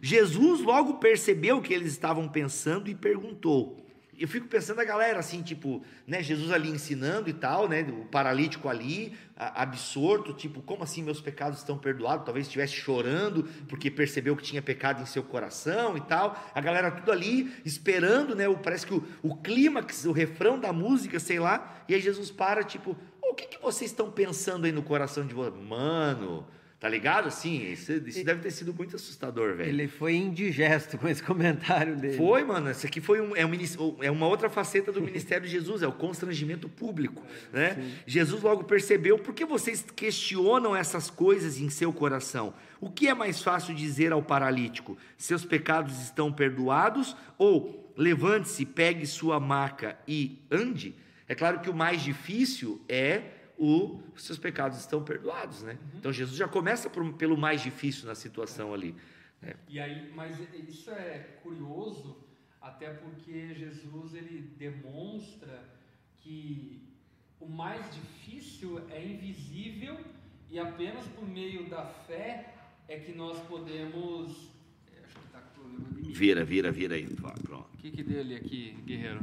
[0.00, 3.81] Jesus logo percebeu o que eles estavam pensando e perguntou.
[4.18, 8.04] Eu fico pensando a galera assim, tipo, né, Jesus ali ensinando e tal, né, o
[8.04, 12.24] paralítico ali, a- absorto, tipo, como assim meus pecados estão perdoados?
[12.24, 16.38] Talvez estivesse chorando porque percebeu que tinha pecado em seu coração e tal.
[16.54, 20.72] A galera tudo ali esperando, né, o, parece que o, o clímax, o refrão da
[20.72, 24.66] música, sei lá, e aí Jesus para, tipo, "Ô, o que, que vocês estão pensando
[24.66, 25.54] aí no coração de vocês?
[25.64, 26.46] Mano,
[26.82, 27.28] tá ligado?
[27.28, 29.68] Assim, isso, isso deve ter sido muito assustador, velho.
[29.68, 32.16] ele foi indigesto com esse comentário dele.
[32.16, 32.72] Foi, mano.
[32.72, 33.52] Isso aqui foi um, é, um,
[34.00, 37.22] é uma outra faceta do ministério de Jesus, é o constrangimento público.
[37.52, 38.00] Né?
[38.04, 42.52] Jesus logo percebeu por que vocês questionam essas coisas em seu coração.
[42.80, 44.98] O que é mais fácil dizer ao paralítico?
[45.16, 47.16] Seus pecados estão perdoados?
[47.38, 50.96] Ou levante-se, pegue sua maca e ande?
[51.28, 53.22] É claro que o mais difícil é
[53.64, 55.78] o os seus pecados estão perdoados, né?
[55.96, 58.94] Então Jesus já começa por- pelo mais difícil na situação ali.
[59.40, 59.54] né?
[59.68, 60.36] E aí, mas
[60.68, 62.16] isso é curioso,
[62.60, 65.62] até porque Jesus ele demonstra
[66.20, 66.82] que
[67.40, 69.96] o mais difícil é invisível
[70.50, 72.54] e apenas por meio da fé
[72.88, 74.50] é que nós podemos.
[74.94, 76.12] É, Acho que está com problema de mim.
[76.12, 77.06] Vira, vira, vira aí.
[77.06, 77.66] Pronto.
[77.74, 79.20] O que, que deu ali aqui, guerreiro?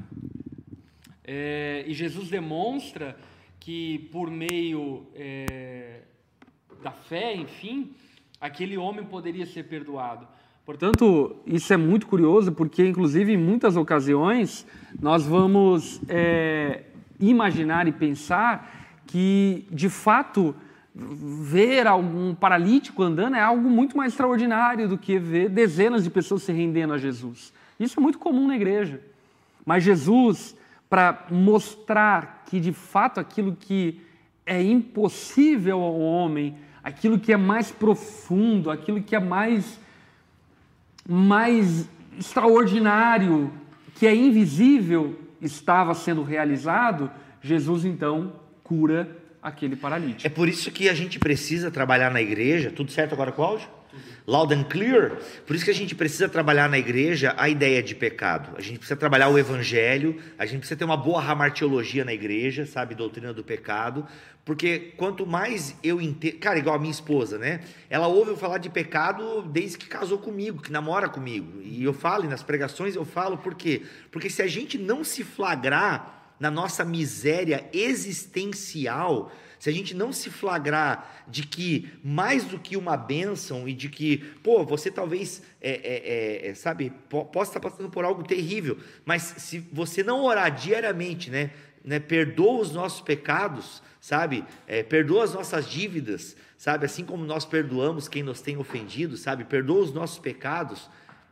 [1.23, 3.15] É, e Jesus demonstra
[3.59, 6.01] que por meio é,
[6.81, 7.91] da fé, enfim,
[8.39, 10.27] aquele homem poderia ser perdoado.
[10.65, 14.67] Portanto, isso é muito curioso, porque, inclusive, em muitas ocasiões,
[15.01, 16.83] nós vamos é,
[17.19, 20.55] imaginar e pensar que, de fato,
[20.93, 26.43] ver algum paralítico andando é algo muito mais extraordinário do que ver dezenas de pessoas
[26.43, 27.51] se rendendo a Jesus.
[27.79, 29.01] Isso é muito comum na igreja.
[29.65, 30.55] Mas Jesus,
[30.89, 34.01] para mostrar que de fato aquilo que
[34.45, 39.79] é impossível ao homem, aquilo que é mais profundo, aquilo que é mais,
[41.07, 41.87] mais
[42.17, 43.53] extraordinário,
[43.95, 47.11] que é invisível, estava sendo realizado,
[47.41, 48.33] Jesus então
[48.63, 50.25] cura aquele paralítico.
[50.25, 52.71] É por isso que a gente precisa trabalhar na igreja.
[52.71, 53.78] Tudo certo agora com o áudio?
[54.29, 55.17] Loud and clear.
[55.47, 58.55] Por isso que a gente precisa trabalhar na igreja a ideia de pecado.
[58.55, 60.21] A gente precisa trabalhar o evangelho.
[60.37, 62.93] A gente precisa ter uma boa ramartiologia na igreja, sabe?
[62.93, 64.05] Doutrina do pecado.
[64.45, 66.37] Porque quanto mais eu entendo.
[66.37, 67.61] Cara, igual a minha esposa, né?
[67.89, 71.59] Ela ouve eu falar de pecado desde que casou comigo, que namora comigo.
[71.63, 73.81] E eu falo, e nas pregações eu falo, por quê?
[74.11, 80.13] Porque se a gente não se flagrar na nossa miséria existencial, se a gente não
[80.13, 85.43] se flagrar de que mais do que uma bênção e de que, pô, você talvez,
[85.59, 90.01] é, é, é, é, sabe, po- possa estar passando por algo terrível, mas se você
[90.01, 91.51] não orar diariamente, né,
[91.83, 97.43] né perdoa os nossos pecados, sabe, é, perdoa as nossas dívidas, sabe, assim como nós
[97.43, 100.89] perdoamos quem nos tem ofendido, sabe, perdoa os nossos pecados,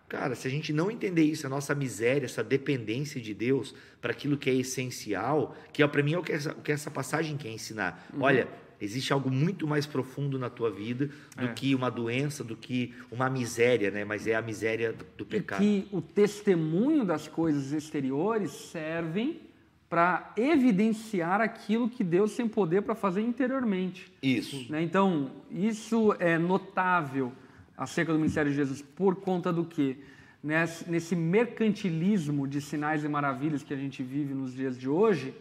[0.10, 4.12] Cara, se a gente não entender isso, a nossa miséria, essa dependência de Deus para
[4.12, 7.36] aquilo que é essencial, que para mim é o que, essa, o que essa passagem
[7.36, 8.08] quer ensinar.
[8.18, 8.47] Olha,
[8.80, 11.53] existe algo muito mais profundo na tua vida do É.
[11.53, 14.05] que uma doença, do que uma miséria, né?
[14.05, 15.60] Mas é a miséria do, do E pecado.
[15.60, 19.41] que o testemunho das coisas exteriores servem
[19.89, 24.12] para evidenciar aquilo que Deus tem poder para fazer interiormente.
[24.22, 24.70] Isso.
[24.72, 24.82] né?
[24.82, 27.32] Então, isso é notável
[27.78, 29.97] acerca do ministério de Jesus por conta do quê?
[30.43, 35.34] Nesse, nesse mercantilismo de sinais e maravilhas que a gente vive nos dias de hoje,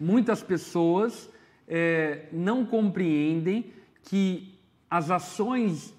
[0.00, 1.30] muitas pessoas
[1.66, 3.72] eh, não compreendem
[4.04, 4.54] que
[4.90, 5.94] as ações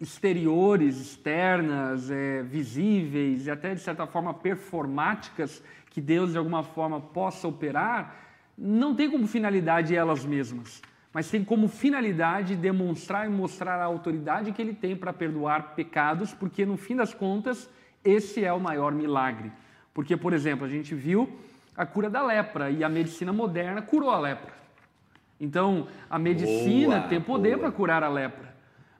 [0.00, 7.00] exteriores, externas, é, visíveis e até de certa forma performáticas que Deus de alguma forma
[7.00, 8.14] possa operar,
[8.56, 10.82] não tem como finalidade elas mesmas,
[11.16, 16.34] mas tem como finalidade demonstrar e mostrar a autoridade que ele tem para perdoar pecados,
[16.34, 17.70] porque no fim das contas
[18.04, 19.50] esse é o maior milagre.
[19.94, 21.40] Porque, por exemplo, a gente viu
[21.74, 24.52] a cura da lepra e a medicina moderna curou a lepra.
[25.40, 28.54] Então, a medicina Boa, tem poder para curar a lepra.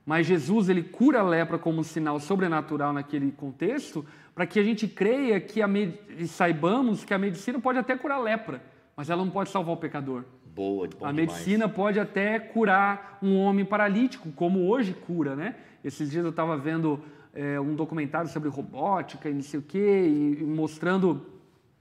[0.07, 4.63] Mas Jesus ele cura a lepra como um sinal sobrenatural naquele contexto, para que a
[4.63, 5.99] gente creia que a med...
[6.17, 8.63] e saibamos que a medicina pode até curar a lepra,
[8.97, 10.25] mas ela não pode salvar o pecador.
[10.57, 11.15] Boa, bom a demais.
[11.33, 15.55] medicina pode até curar um homem paralítico, como hoje cura, né?
[15.85, 16.99] Esses dias eu estava vendo
[17.35, 21.27] é, um documentário sobre robótica e não sei o quê, e, e mostrando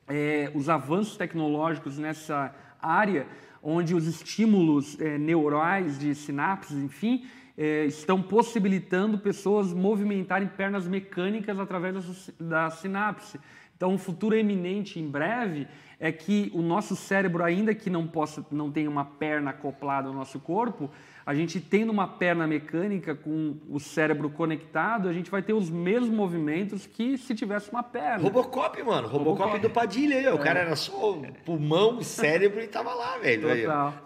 [0.10, 3.26] é, os avanços tecnológicos nessa área,
[3.64, 7.24] onde os estímulos é, neurais de sinapses, enfim,
[7.58, 13.40] é, estão possibilitando pessoas movimentarem pernas mecânicas através dessa- da sinapse.
[13.78, 15.66] Então, um futuro eminente em breve
[16.00, 20.14] é que o nosso cérebro, ainda que não possa, não tenha uma perna acoplada ao
[20.14, 20.90] nosso corpo,
[21.26, 25.70] a gente tendo uma perna mecânica com o cérebro conectado, a gente vai ter os
[25.70, 28.22] mesmos movimentos que se tivesse uma perna.
[28.22, 29.08] Robocop, mano.
[29.08, 29.60] Robocop, Robocop.
[29.60, 30.36] do Padilha ó.
[30.36, 33.64] O cara era só pulmão, cérebro e tava lá, velho.
[33.64, 33.94] Total.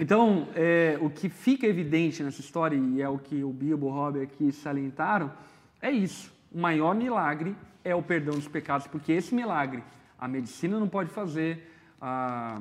[0.00, 3.90] Então, é, o que fica evidente nessa história, e é o que o Bilbo, o
[3.90, 5.32] Rob aqui salientaram,
[5.80, 6.32] é isso.
[6.52, 7.54] O maior milagre
[7.84, 9.82] é o perdão dos pecados, porque esse milagre
[10.18, 12.60] a medicina não pode fazer, a,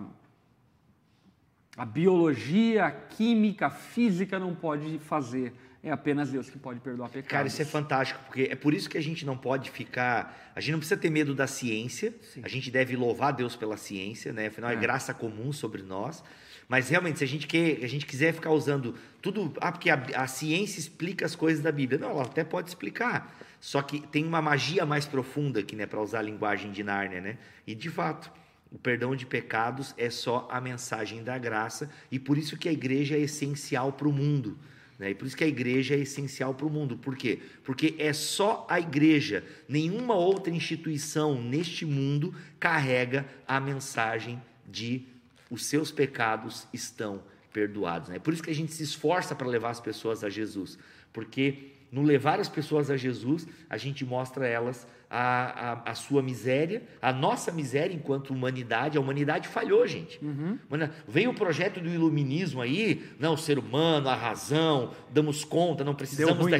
[1.77, 5.53] a biologia, a química, a física não pode fazer.
[5.85, 7.29] É apenas Deus que pode perdoar pecados.
[7.29, 10.51] Cara, isso é fantástico, porque é por isso que a gente não pode ficar.
[10.55, 14.31] A gente não precisa ter medo da ciência, a gente deve louvar Deus pela ciência,
[14.31, 14.47] né?
[14.47, 14.77] Afinal, é, É.
[14.77, 16.23] graça comum sobre nós.
[16.67, 19.53] Mas realmente, se a gente, quer, a gente quiser ficar usando tudo.
[19.59, 21.99] Ah, porque a, a ciência explica as coisas da Bíblia.
[21.99, 23.35] Não, ela até pode explicar.
[23.59, 25.85] Só que tem uma magia mais profunda aqui, né?
[25.85, 27.37] Para usar a linguagem de Nárnia, né?
[27.65, 28.31] E de fato.
[28.71, 32.71] O perdão de pecados é só a mensagem da graça e por isso que a
[32.71, 34.57] igreja é essencial para o mundo.
[34.97, 35.11] Né?
[35.11, 36.97] E por isso que a igreja é essencial para o mundo.
[36.97, 37.39] Por quê?
[37.63, 45.05] Porque é só a igreja, nenhuma outra instituição neste mundo carrega a mensagem de
[45.49, 47.21] os seus pecados estão
[47.51, 48.09] perdoados.
[48.09, 48.19] Né?
[48.19, 50.77] Por isso que a gente se esforça para levar as pessoas a Jesus.
[51.13, 55.93] Porque no levar as pessoas a Jesus, a gente mostra a elas a, a, a
[55.93, 58.97] sua miséria, a nossa miséria enquanto humanidade.
[58.97, 60.19] A humanidade falhou, gente.
[60.67, 65.83] Mano, Veio o projeto do iluminismo aí, não, o ser humano, a razão, damos conta,
[65.83, 66.57] não precisamos, da,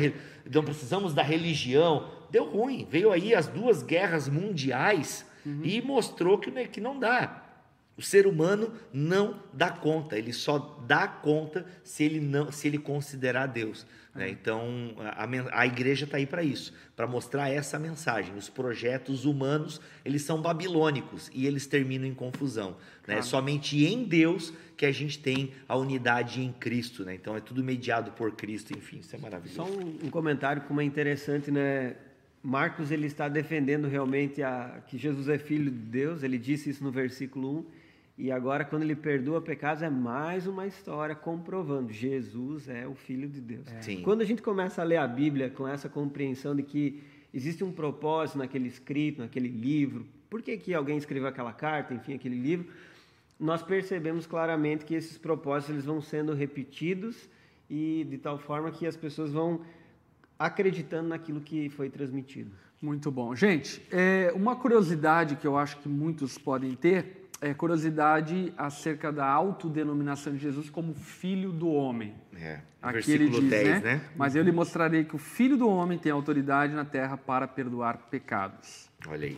[0.54, 2.12] não precisamos da religião.
[2.30, 2.88] Deu ruim.
[2.88, 5.26] Veio aí as duas guerras mundiais
[5.64, 7.43] e mostrou que, né, que não dá.
[7.96, 12.80] O ser humano não dá conta, ele só dá conta se ele não, se ele
[12.80, 13.86] considerar Deus.
[14.16, 14.30] né?
[14.30, 15.28] Então a,
[15.60, 18.36] a igreja está aí para isso, para mostrar essa mensagem.
[18.36, 22.76] Os projetos humanos eles são babilônicos e eles terminam em confusão.
[23.08, 23.20] né?
[23.20, 27.06] É somente em Deus que a gente tem a unidade em Cristo.
[27.06, 27.14] Né?
[27.14, 28.76] Então é tudo mediado por Cristo.
[28.76, 29.56] Enfim, isso é maravilhoso.
[29.56, 31.96] Só um, um comentário como é interessante, né?
[32.44, 36.84] Marcos ele está defendendo realmente a, que Jesus é filho de Deus, ele disse isso
[36.84, 37.66] no versículo 1,
[38.18, 43.28] e agora quando ele perdoa pecados é mais uma história comprovando, Jesus é o filho
[43.28, 43.68] de Deus.
[43.82, 44.02] Sim.
[44.04, 47.02] Quando a gente começa a ler a Bíblia com essa compreensão de que
[47.34, 52.14] existe um propósito naquele escrito, naquele livro, por que, que alguém escreveu aquela carta, enfim,
[52.14, 52.68] aquele livro,
[53.40, 57.28] nós percebemos claramente que esses propósitos eles vão sendo repetidos
[57.70, 59.62] e de tal forma que as pessoas vão
[60.38, 62.52] acreditando naquilo que foi transmitido.
[62.80, 63.36] Muito bom.
[63.36, 69.26] Gente, é, uma curiosidade que eu acho que muitos podem ter é curiosidade acerca da
[69.26, 72.14] autodenominação de Jesus como Filho do Homem.
[72.36, 73.80] É, Aqui ele versículo diz, 10, né?
[73.82, 74.02] né?
[74.16, 77.98] Mas eu lhe mostrarei que o Filho do Homem tem autoridade na terra para perdoar
[78.10, 78.90] pecados.
[79.08, 79.38] Olha aí.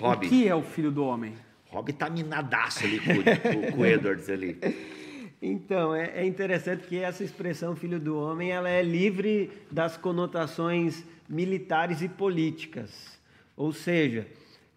[0.00, 1.34] O Rob, que é o Filho do Homem?
[1.68, 4.58] Rob tá minadaço ali com, o- com o Edwards ali.
[5.42, 11.04] Então, é, é interessante que essa expressão filho do homem, ela é livre das conotações
[11.28, 13.18] militares e políticas.
[13.54, 14.26] Ou seja,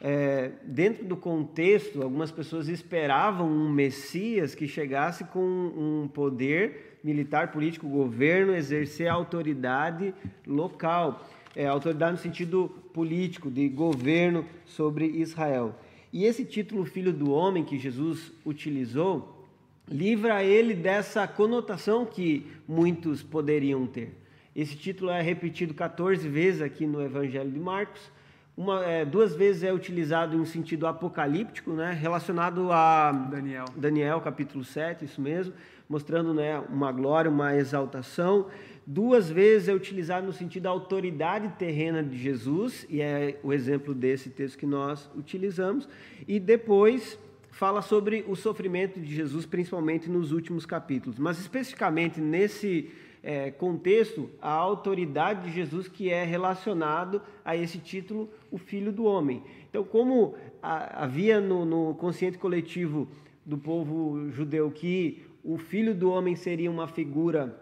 [0.02, 7.52] é, dentro do contexto, algumas pessoas esperavam um Messias que chegasse com um poder militar,
[7.52, 10.14] político, governo, exercer autoridade
[10.48, 11.28] local.
[11.56, 15.76] É, autoridade no sentido político, de governo sobre Israel.
[16.14, 19.48] E esse título Filho do Homem que Jesus utilizou,
[19.88, 24.16] livra ele dessa conotação que muitos poderiam ter.
[24.56, 28.12] Esse título é repetido 14 vezes aqui no Evangelho de Marcos,
[28.60, 33.64] Uma, é, duas vezes é utilizado em um sentido apocalíptico, né, relacionado a Daniel.
[33.74, 35.54] Daniel capítulo 7, isso mesmo,
[35.88, 38.48] mostrando né, uma glória, uma exaltação.
[38.86, 43.94] Duas vezes é utilizado no sentido da autoridade terrena de Jesus, e é o exemplo
[43.94, 45.88] desse texto que nós utilizamos.
[46.28, 47.18] E depois
[47.52, 51.18] fala sobre o sofrimento de Jesus, principalmente nos últimos capítulos.
[51.18, 52.92] Mas especificamente nesse
[53.22, 59.06] é, contexto, a autoridade de Jesus que é relacionado a esse título, o Filho do
[59.06, 59.44] Homem.
[59.70, 63.08] Então, como a, havia no, no consciente coletivo
[63.46, 67.60] do povo judeu que o Filho do Homem seria uma figura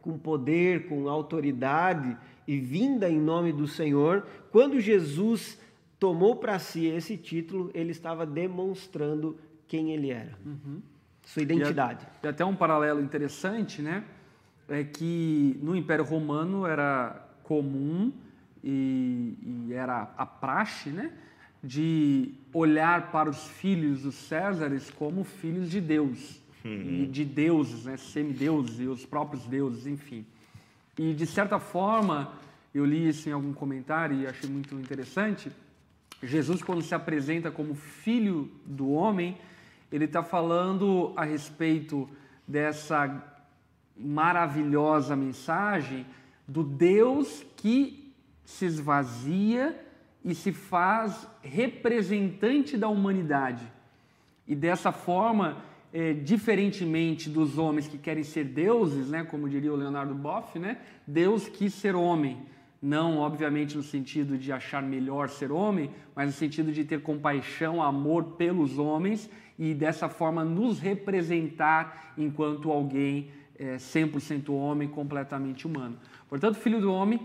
[0.00, 5.58] com poder, com autoridade e vinda em nome do Senhor, quando Jesus
[5.98, 10.82] tomou para si esse título, ele estava demonstrando quem ele era, uhum.
[11.24, 12.06] sua identidade.
[12.22, 14.04] E até um paralelo interessante, né?
[14.68, 18.12] É que no Império Romano era comum
[18.62, 21.12] e, e era a praxe, né?
[21.62, 27.02] De olhar para os filhos dos Césares como filhos de Deus uhum.
[27.02, 27.96] e de deuses, né?
[27.96, 30.24] semideuses e os próprios deuses, enfim.
[30.98, 32.32] E de certa forma,
[32.74, 35.50] eu li isso em algum comentário e achei muito interessante.
[36.22, 39.36] Jesus, quando se apresenta como filho do homem,
[39.92, 42.08] ele está falando a respeito
[42.46, 43.33] dessa
[43.96, 46.06] maravilhosa mensagem
[46.46, 48.12] do Deus que
[48.44, 49.80] se esvazia
[50.24, 53.70] e se faz representante da humanidade.
[54.46, 55.58] E dessa forma,
[55.92, 60.78] é, diferentemente dos homens que querem ser deuses, né, como diria o Leonardo Boff, né,
[61.06, 62.42] Deus quis ser homem.
[62.80, 67.82] Não, obviamente, no sentido de achar melhor ser homem, mas no sentido de ter compaixão,
[67.82, 75.96] amor pelos homens e dessa forma nos representar enquanto alguém é, 100% homem, completamente humano.
[76.28, 77.20] Portanto, Filho do Homem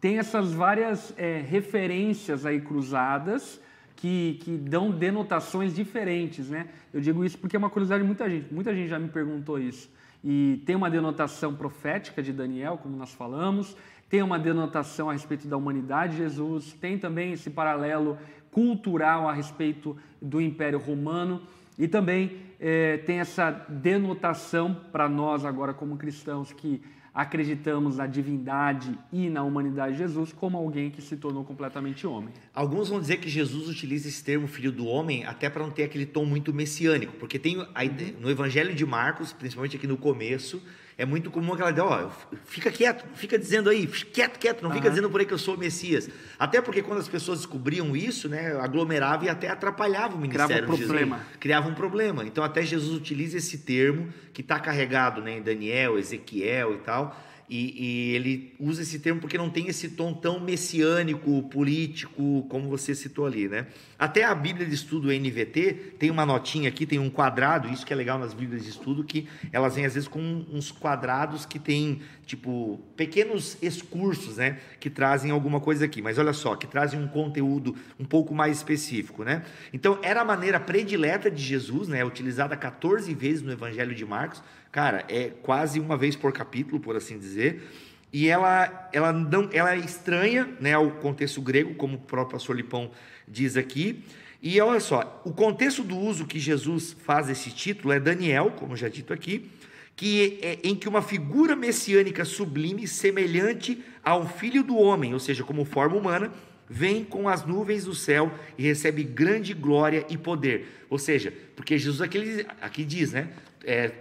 [0.00, 3.60] tem essas várias é, referências aí cruzadas
[3.96, 6.66] que, que dão denotações diferentes, né?
[6.92, 8.52] Eu digo isso porque é uma curiosidade de muita gente.
[8.52, 9.88] Muita gente já me perguntou isso.
[10.24, 13.76] E tem uma denotação profética de Daniel, como nós falamos,
[14.08, 18.18] tem uma denotação a respeito da humanidade de Jesus, tem também esse paralelo
[18.50, 21.42] cultural a respeito do Império Romano
[21.78, 26.80] e também é, tem essa denotação para nós agora como cristãos que
[27.12, 32.32] acreditamos na divindade e na humanidade de Jesus como alguém que se tornou completamente homem.
[32.54, 35.82] Alguns vão dizer que Jesus utiliza esse termo filho do homem até para não ter
[35.82, 37.82] aquele tom muito messiânico, porque tem a,
[38.20, 40.62] no Evangelho de Marcos, principalmente aqui no começo,
[40.96, 42.10] é muito comum aquela ideia, ó,
[42.44, 45.54] fica quieto, fica dizendo aí, quieto, quieto, não fica dizendo por aí que eu sou
[45.54, 46.08] o Messias.
[46.38, 50.72] Até porque quando as pessoas descobriam isso, né, aglomerava e até atrapalhava o ministério Criava
[50.72, 51.16] um problema.
[51.16, 51.36] Jesus.
[51.38, 52.24] Criava um problema.
[52.24, 57.16] Então até Jesus utiliza esse termo que está carregado né, em Daniel, Ezequiel e tal,
[57.54, 62.66] e, e, ele usa esse termo porque não tem esse tom tão messiânico, político, como
[62.66, 63.66] você citou ali, né?
[63.98, 67.92] Até a Bíblia de Estudo NVT tem uma notinha aqui, tem um quadrado, isso que
[67.92, 70.18] é legal nas Bíblias de Estudo, que elas vêm às vezes com
[70.50, 74.58] uns quadrados que tem, tipo, pequenos excursos, né?
[74.80, 76.00] Que trazem alguma coisa aqui.
[76.00, 79.42] Mas olha só, que trazem um conteúdo um pouco mais específico, né?
[79.74, 82.02] Então, era a maneira predileta de Jesus, né?
[82.02, 84.42] Utilizada 14 vezes no Evangelho de Marcos,
[84.72, 87.62] Cara, é quase uma vez por capítulo, por assim dizer.
[88.10, 92.90] E ela, ela, não, ela é estranha né, ao contexto grego, como o próprio Lipão
[93.28, 94.02] diz aqui.
[94.40, 98.74] E olha só, o contexto do uso que Jesus faz esse título é Daniel, como
[98.74, 99.50] já dito aqui,
[99.94, 105.44] que é em que uma figura messiânica sublime, semelhante ao filho do homem, ou seja,
[105.44, 106.32] como forma humana,
[106.68, 110.86] vem com as nuvens do céu e recebe grande glória e poder.
[110.88, 113.28] Ou seja, porque Jesus aqui, aqui diz, né?
[113.64, 113.92] É,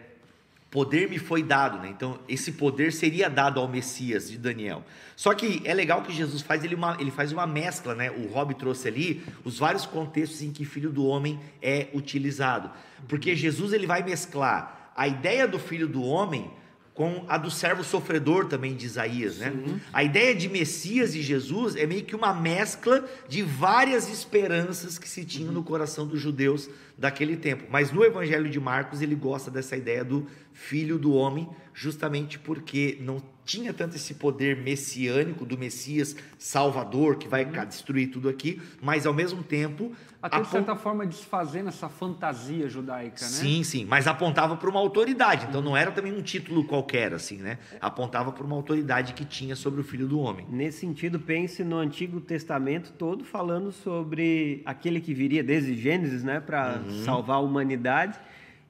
[0.72, 1.90] poder me foi dado, né?
[1.90, 4.84] Então, esse poder seria dado ao Messias de Daniel.
[5.18, 8.10] Só que é legal que Jesus faz ele, uma, ele faz uma mescla, né?
[8.10, 12.72] O Rob trouxe ali os vários contextos em que filho do homem é utilizado.
[13.10, 16.50] Porque Jesus ele vai mesclar a ideia do filho do homem
[16.94, 19.54] com a do servo sofredor também de Isaías, né?
[19.94, 25.08] A ideia de Messias e Jesus é meio que uma mescla de várias esperanças que
[25.08, 27.64] se tinham no coração dos judeus daquele tempo.
[27.70, 30.28] Mas no Evangelho de Marcos ele gosta dessa ideia do
[30.62, 37.28] filho do homem, justamente porque não tinha tanto esse poder messiânico do Messias Salvador que
[37.28, 37.66] vai uhum.
[37.66, 39.91] destruir tudo aqui, mas ao mesmo tempo
[40.22, 43.32] até de certa forma desfazendo essa fantasia judaica, né?
[43.32, 47.38] Sim, sim, mas apontava para uma autoridade, então não era também um título qualquer assim,
[47.38, 47.57] né?
[47.82, 50.45] Apontava para uma autoridade que tinha sobre o Filho do Homem.
[50.47, 56.39] Nesse sentido, pense no Antigo Testamento todo falando sobre aquele que viria desde Gênesis, né,
[56.39, 57.03] para uhum.
[57.03, 58.20] salvar a humanidade.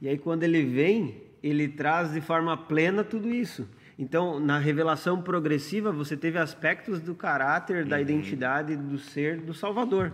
[0.01, 3.67] E aí quando ele vem, ele traz de forma plena tudo isso.
[4.01, 10.11] Então, na revelação progressiva, você teve aspectos do caráter, da identidade do ser do Salvador.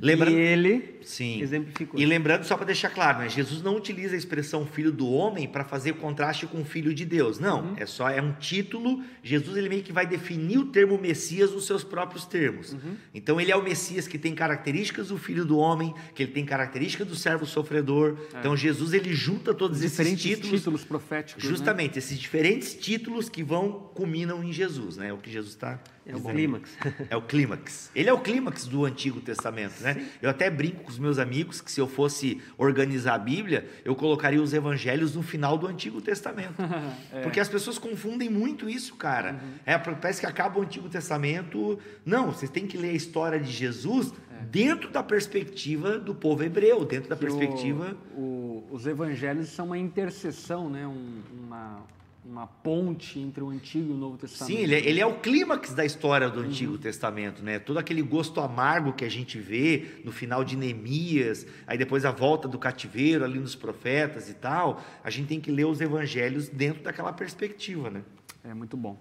[0.00, 1.42] Lembra- E ele Sim.
[1.42, 2.00] exemplificou.
[2.00, 3.28] E lembrando, só para deixar claro, né?
[3.28, 7.38] Jesus não utiliza a expressão filho do homem para fazer contraste com filho de Deus.
[7.38, 9.02] Não, é só é um título.
[9.22, 12.74] Jesus ele meio que vai definir o termo Messias nos seus próprios termos.
[13.12, 16.46] Então ele é o Messias que tem características do filho do homem, que ele tem
[16.46, 18.16] características do servo sofredor.
[18.38, 21.44] Então Jesus ele junta todos esses Diferentes títulos, títulos, proféticos.
[21.44, 21.50] né?
[21.50, 25.10] justamente esses diferentes títulos que vão culminam em Jesus, né?
[25.10, 26.70] O que Jesus está É o clímax.
[27.08, 27.90] é o clímax.
[27.94, 30.06] Ele é o clímax do Antigo Testamento, né?
[30.20, 33.96] Eu até brinco com os meus amigos que se eu fosse organizar a Bíblia, eu
[33.96, 36.56] colocaria os evangelhos no final do Antigo Testamento.
[37.24, 39.40] Porque as pessoas confundem muito isso, cara.
[39.64, 41.78] É, parece que acaba o Antigo Testamento.
[42.04, 44.12] Não, vocês têm que ler a história de Jesus
[44.50, 47.96] dentro da perspectiva do povo hebreu, dentro da Que o- perspectiva.
[48.16, 50.86] o- os evangelhos são uma interseção, né?
[50.86, 51.82] Um- uma,
[52.28, 54.54] uma ponte entre o Antigo e o Novo Testamento.
[54.54, 57.58] Sim, ele é, ele é o clímax da história do Antigo Testamento, né?
[57.58, 62.10] Todo aquele gosto amargo que a gente vê no final de Neemias, aí depois a
[62.10, 66.48] volta do cativeiro ali nos profetas e tal, a gente tem que ler os evangelhos
[66.48, 68.02] dentro daquela perspectiva, né?
[68.44, 68.98] É muito bom.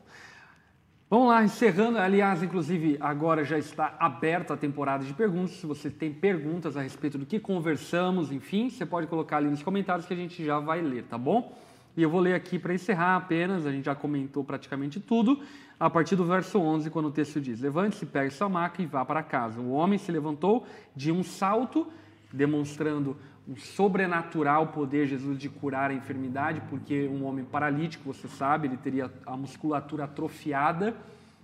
[1.09, 1.97] Vamos lá, encerrando.
[1.97, 5.51] Aliás, inclusive, agora já está aberta a temporada de perguntas.
[5.51, 9.63] Se você tem perguntas a respeito do que conversamos, enfim, você pode colocar ali nos
[9.63, 11.57] comentários que a gente já vai ler, tá bom?
[11.97, 15.39] E eu vou ler aqui para encerrar apenas, a gente já comentou praticamente tudo,
[15.79, 19.03] a partir do verso 11, quando o texto diz: Levante-se, pegue sua maca e vá
[19.03, 19.59] para casa.
[19.59, 20.63] O homem se levantou
[20.95, 21.87] de um salto,
[22.31, 23.17] demonstrando
[23.47, 28.67] um sobrenatural poder de Jesus de curar a enfermidade, porque um homem paralítico, você sabe,
[28.67, 30.95] ele teria a musculatura atrofiada,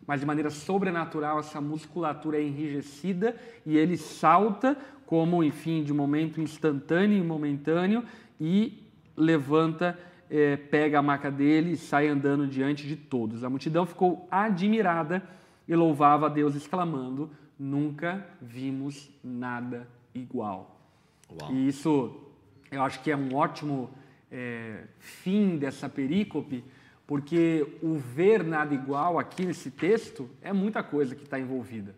[0.06, 3.36] mas de maneira sobrenatural essa musculatura é enrijecida
[3.66, 4.78] e ele salta
[5.08, 8.04] como, enfim, de momento instantâneo e momentâneo
[8.40, 8.84] e
[9.16, 9.98] levanta,
[10.36, 13.44] eh, pega a maca dele e sai andando diante de todos.
[13.44, 15.22] A multidão ficou admirada
[15.68, 17.30] e louvava a Deus, exclamando:
[17.60, 20.82] Nunca vimos nada igual.
[21.30, 21.54] Uau.
[21.54, 22.20] E isso
[22.72, 23.92] eu acho que é um ótimo
[24.32, 26.64] é, fim dessa perícope,
[27.06, 31.94] porque o ver nada igual aqui nesse texto é muita coisa que está envolvida.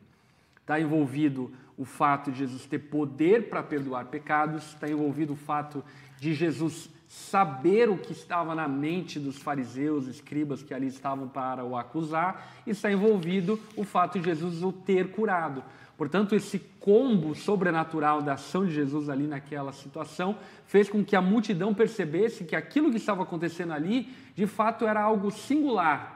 [0.59, 5.81] Está envolvido o fato de Jesus ter poder para perdoar pecados, está envolvido o fato
[6.19, 11.63] de Jesus saber o que estava na mente dos fariseus, escribas que ali estavam para
[11.63, 15.63] o acusar, e está envolvido o fato de Jesus o ter curado.
[15.97, 21.21] Portanto, esse combo sobrenatural da ação de Jesus ali naquela situação fez com que a
[21.21, 26.15] multidão percebesse que aquilo que estava acontecendo ali, de fato, era algo singular.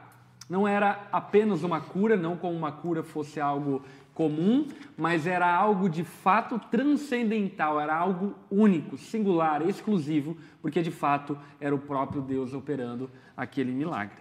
[0.49, 3.83] Não era apenas uma cura, não como uma cura fosse algo
[4.19, 4.67] comum,
[4.97, 11.73] mas era algo de fato transcendental, era algo único, singular, exclusivo, porque de fato era
[11.73, 14.17] o próprio Deus operando aquele milagre.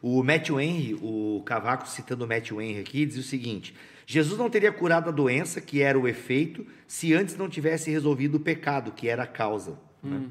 [0.00, 3.74] O Matthew Henry, o Cavaco citando o Matthew Henry aqui, diz o seguinte:
[4.06, 8.36] Jesus não teria curado a doença, que era o efeito, se antes não tivesse resolvido
[8.36, 9.78] o pecado, que era a causa.
[10.02, 10.22] né?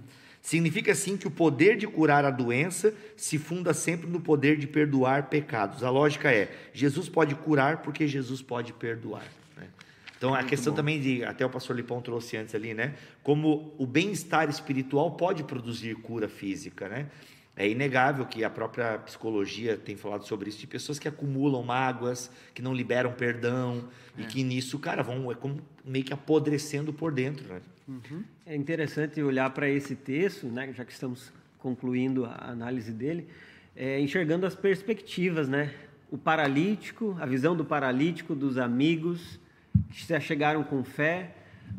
[0.43, 4.67] Significa assim que o poder de curar a doença se funda sempre no poder de
[4.67, 5.85] perdoar pecados.
[5.85, 9.23] A lógica é: Jesus pode curar porque Jesus pode perdoar.
[9.55, 9.69] né?
[10.17, 12.93] Então a questão também de, até o pastor Lipão trouxe antes ali, né?
[13.23, 17.07] Como o bem-estar espiritual pode produzir cura física, né?
[17.55, 22.29] É inegável que a própria psicologia tem falado sobre isso, de pessoas que acumulam mágoas,
[22.53, 23.87] que não liberam perdão,
[24.17, 27.61] e que nisso, cara, vão é como meio que apodrecendo por dentro, né?
[28.45, 33.27] É interessante olhar para esse texto, né, já que estamos concluindo a análise dele,
[33.75, 35.73] é, enxergando as perspectivas, né?
[36.11, 39.39] O paralítico, a visão do paralítico, dos amigos
[39.89, 41.31] que se achegaram com fé,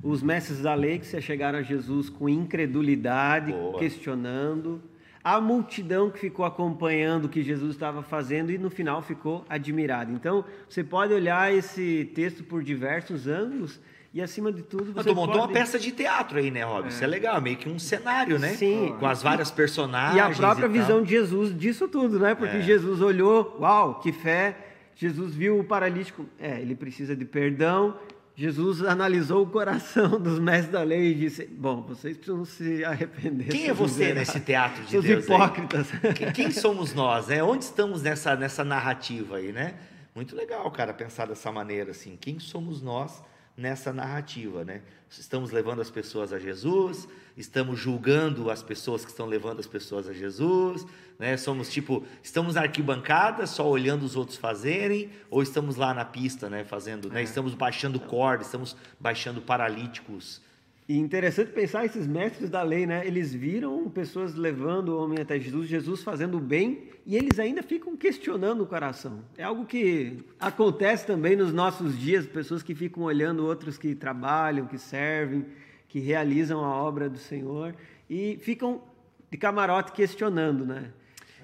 [0.02, 3.78] os mestres da lei que se achegaram a Jesus com incredulidade, Boa.
[3.78, 4.82] questionando,
[5.22, 10.12] a multidão que ficou acompanhando o que Jesus estava fazendo e no final ficou admirada.
[10.12, 13.80] Então, você pode olhar esse texto por diversos ângulos
[14.14, 16.62] e acima de tudo Mas você tu montou uma pode- peça de teatro aí, né,
[16.62, 16.88] Rob?
[16.88, 18.50] Isso é legal, meio que um cenário, né?
[18.54, 18.94] Sim.
[19.00, 20.16] Com as várias personagens.
[20.16, 20.72] E a própria tal.
[20.72, 22.34] visão de Jesus disso tudo, né?
[22.34, 22.62] Porque É.
[22.62, 24.56] Jesus olhou, uau, que fé.
[24.94, 27.98] Jesus viu o paralítico, é, ele precisa de perdão.
[28.36, 33.48] Jesus analisou o coração dos mestres da lei e disse: Bom, vocês precisam se arrepender.
[33.48, 35.28] Quem é você nesse teatro de Seus Deus?
[35.28, 35.34] aí?
[35.36, 35.88] hipócritas.
[36.16, 37.42] Quem, quem somos nós, né?
[37.42, 39.74] Onde estamos nessa, nessa narrativa aí, né?
[40.14, 42.16] Muito legal, cara, pensar dessa maneira, assim.
[42.20, 43.20] Quem somos nós
[43.56, 44.82] nessa narrativa, né?
[45.08, 50.08] Estamos levando as pessoas a Jesus, estamos julgando as pessoas que estão levando as pessoas
[50.08, 50.84] a Jesus,
[51.18, 51.36] né?
[51.36, 56.50] Somos tipo, estamos na arquibancada só olhando os outros fazerem, ou estamos lá na pista,
[56.50, 56.64] né?
[56.64, 57.22] Fazendo, né?
[57.22, 60.42] Estamos baixando corda, estamos baixando paralíticos
[60.86, 63.06] E interessante pensar esses mestres da lei, né?
[63.06, 67.62] Eles viram pessoas levando o homem até Jesus, Jesus fazendo o bem, e eles ainda
[67.62, 69.24] ficam questionando o coração.
[69.38, 74.66] É algo que acontece também nos nossos dias, pessoas que ficam olhando outros que trabalham,
[74.66, 75.46] que servem,
[75.88, 77.74] que realizam a obra do Senhor
[78.10, 78.82] e ficam
[79.30, 80.90] de camarote questionando, né?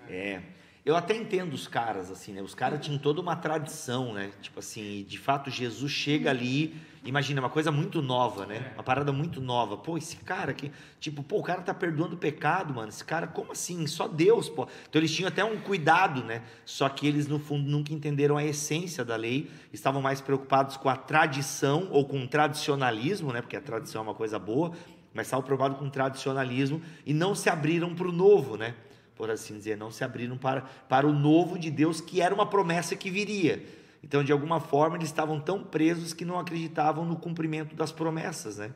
[0.07, 0.43] É.
[0.85, 2.43] Eu até entendo os caras, assim, né?
[2.43, 4.33] Os caras tinham toda uma tradição, né?
[4.43, 8.73] Tipo assim, de fato, Jesus chega ali, imagina, uma coisa muito nova, né?
[8.75, 9.77] Uma parada muito nova.
[9.77, 12.89] Pô, esse cara aqui, tipo, pô, o cara tá perdoando o pecado, mano.
[12.89, 13.87] Esse cara, como assim?
[13.87, 14.69] Só Deus, pô.
[14.89, 16.43] Então eles tinham até um cuidado, né?
[16.65, 20.89] Só que eles, no fundo, nunca entenderam a essência da lei, estavam mais preocupados com
[20.89, 23.41] a tradição ou com o tradicionalismo, né?
[23.41, 24.73] Porque a tradição é uma coisa boa,
[25.15, 28.75] mas estavam preocupados com o tradicionalismo e não se abriram para o novo, né?
[29.21, 32.47] por assim dizer, não se abriram para, para o novo de Deus, que era uma
[32.47, 33.63] promessa que viria.
[34.03, 38.59] Então, de alguma forma, eles estavam tão presos que não acreditavam no cumprimento das promessas,
[38.59, 38.73] né?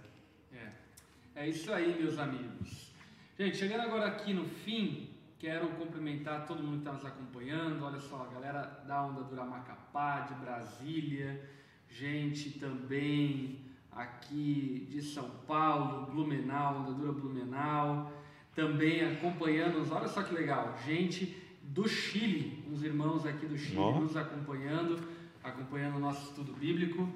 [0.52, 2.92] É, é isso aí, meus amigos.
[3.38, 7.84] Gente, chegando agora aqui no fim, quero cumprimentar todo mundo que está nos acompanhando.
[7.84, 11.42] Olha só, a galera da Onda Dura Macapá, de Brasília,
[11.88, 13.60] gente também
[13.90, 18.12] aqui de São Paulo, Blumenau, Onda Dura Blumenau
[18.54, 19.90] também acompanhando-nos.
[19.90, 24.00] Olha só que legal, gente do Chile, uns irmãos aqui do Chile Ó.
[24.00, 25.02] nos acompanhando,
[25.44, 27.08] acompanhando o nosso estudo bíblico.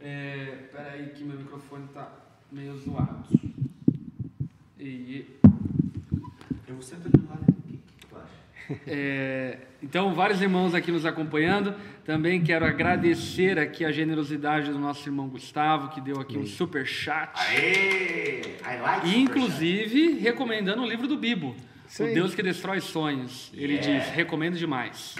[0.00, 2.10] É, Espera aí que meu microfone está
[2.50, 3.24] meio zoado.
[4.78, 5.26] E,
[6.66, 7.40] Eu vou sempre do lado.
[8.86, 11.74] É, então, vários irmãos aqui nos acompanhando.
[12.04, 16.86] Também quero agradecer aqui a generosidade do nosso irmão Gustavo, que deu aqui um super
[16.86, 17.32] chat.
[17.34, 18.40] Aê!
[18.62, 21.56] I like E, inclusive, recomendando o livro do Bibo,
[21.88, 22.14] Isso O aí.
[22.14, 23.50] Deus que Destrói Sonhos.
[23.54, 25.16] Ele diz, recomendo demais.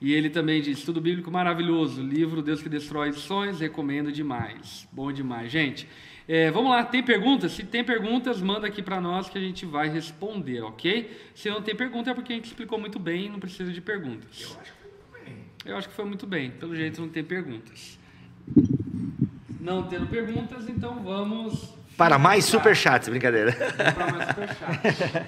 [0.00, 4.86] E ele também diz, estudo bíblico maravilhoso, livro Deus que Destrói Sonhos, recomendo demais.
[4.92, 5.50] Bom demais.
[5.50, 5.88] Gente,
[6.28, 7.52] é, vamos lá, tem perguntas?
[7.52, 11.10] Se tem perguntas, manda aqui para nós que a gente vai responder, ok?
[11.34, 13.80] Se não tem pergunta é porque a gente explicou muito bem e não precisa de
[13.80, 14.42] perguntas.
[14.42, 14.78] Eu acho que
[15.12, 15.36] foi bem.
[15.64, 16.50] Eu acho que foi muito bem.
[16.50, 17.98] Pelo jeito não tem perguntas.
[19.60, 21.74] Não tendo perguntas, então vamos.
[21.96, 23.52] Para mais superchats, brincadeira.
[23.52, 25.26] Para mais superchat.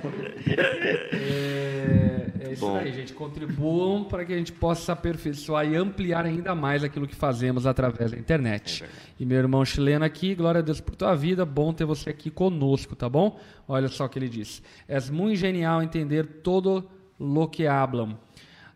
[1.12, 2.04] É,
[2.48, 2.76] é isso Bom.
[2.76, 3.12] aí, gente.
[3.12, 8.10] Contribuam para que a gente possa aperfeiçoar e ampliar ainda mais aquilo que fazemos através
[8.10, 8.84] da internet.
[9.18, 12.30] e meu irmão chileno aqui, glória a Deus por tua vida, bom ter você aqui
[12.30, 13.38] conosco, tá bom?
[13.66, 14.62] Olha só o que ele diz.
[14.88, 16.88] És muito genial entender todo
[17.18, 18.18] lo que hablam,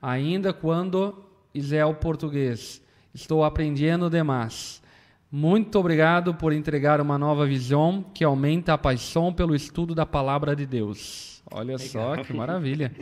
[0.01, 1.24] ainda quando
[1.73, 2.82] é o português.
[3.15, 4.82] Estou aprendendo demais.
[5.31, 10.55] Muito obrigado por entregar uma nova visão que aumenta a paixão pelo estudo da palavra
[10.55, 11.32] de Deus.
[11.51, 12.93] Olha só que maravilha.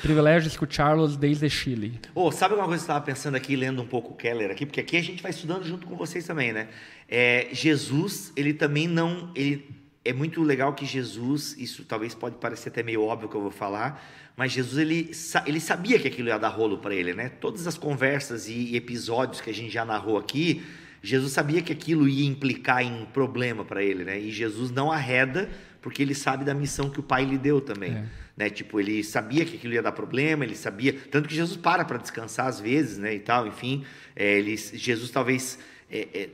[0.00, 2.00] Privilégio escutá-los desde Chile.
[2.14, 4.64] Ô, sabe uma coisa que eu estava pensando aqui, lendo um pouco o Keller aqui,
[4.64, 6.68] porque aqui a gente vai estudando junto com vocês também, né?
[7.08, 9.30] É, Jesus, ele também não.
[9.34, 9.68] Ele,
[10.04, 13.52] é muito legal que Jesus, isso talvez pode parecer até meio óbvio que eu vou
[13.52, 14.04] falar,
[14.36, 15.12] mas Jesus, ele,
[15.46, 17.28] ele sabia que aquilo ia dar rolo para ele, né?
[17.28, 20.62] Todas as conversas e episódios que a gente já narrou aqui,
[21.02, 24.18] Jesus sabia que aquilo ia implicar em problema para ele, né?
[24.18, 25.50] E Jesus não arreda,
[25.82, 27.92] porque ele sabe da missão que o Pai lhe deu também.
[27.92, 28.04] É.
[28.36, 28.48] Né?
[28.48, 31.98] Tipo, ele sabia que aquilo ia dar problema, ele sabia, tanto que Jesus para para
[31.98, 33.84] descansar às vezes, né, e tal, enfim,
[34.16, 35.58] é, ele, Jesus talvez
[35.90, 36.28] é, é,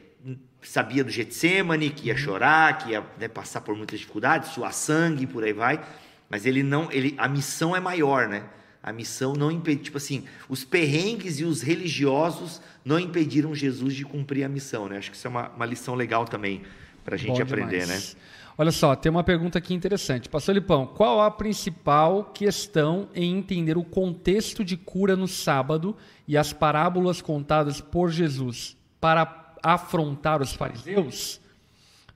[0.62, 5.26] sabia do Getsemane, que ia chorar, que ia né, passar por muitas dificuldades, suar sangue,
[5.26, 5.84] por aí vai,
[6.28, 8.44] mas ele não, ele, a missão é maior, né?
[8.82, 14.04] A missão não impede, tipo assim, os perrengues e os religiosos não impediram Jesus de
[14.04, 14.98] cumprir a missão, né?
[14.98, 16.62] Acho que isso é uma, uma lição legal também
[17.04, 18.14] para a gente Bom aprender, demais.
[18.14, 18.20] né?
[18.60, 20.28] Olha só, tem uma pergunta aqui interessante.
[20.28, 26.36] Pastor Lipão, qual a principal questão em entender o contexto de cura no sábado e
[26.36, 31.40] as parábolas contadas por Jesus para afrontar os fariseus?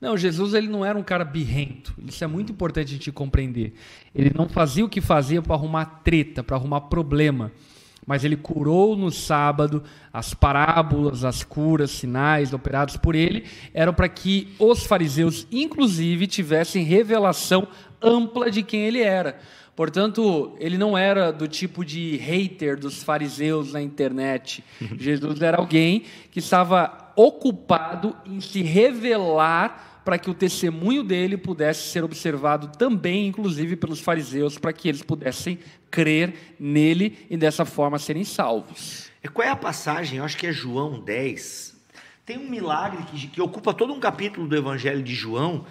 [0.00, 1.94] Não, Jesus ele não era um cara birrento.
[2.04, 3.74] Isso é muito importante a gente compreender.
[4.12, 7.52] Ele não fazia o que fazia para arrumar treta, para arrumar problema.
[8.06, 14.08] Mas ele curou no sábado, as parábolas, as curas, sinais operados por ele, eram para
[14.08, 17.68] que os fariseus, inclusive, tivessem revelação
[18.00, 19.38] ampla de quem ele era.
[19.74, 24.62] Portanto, ele não era do tipo de hater dos fariseus na internet.
[24.98, 31.90] Jesus era alguém que estava ocupado em se revelar para que o testemunho dele pudesse
[31.90, 35.58] ser observado também, inclusive pelos fariseus, para que eles pudessem
[35.90, 39.10] crer nele e dessa forma serem salvos.
[39.22, 40.18] E Qual é a passagem?
[40.18, 41.76] Eu acho que é João 10.
[42.24, 45.64] Tem um milagre que, que ocupa todo um capítulo do Evangelho de João,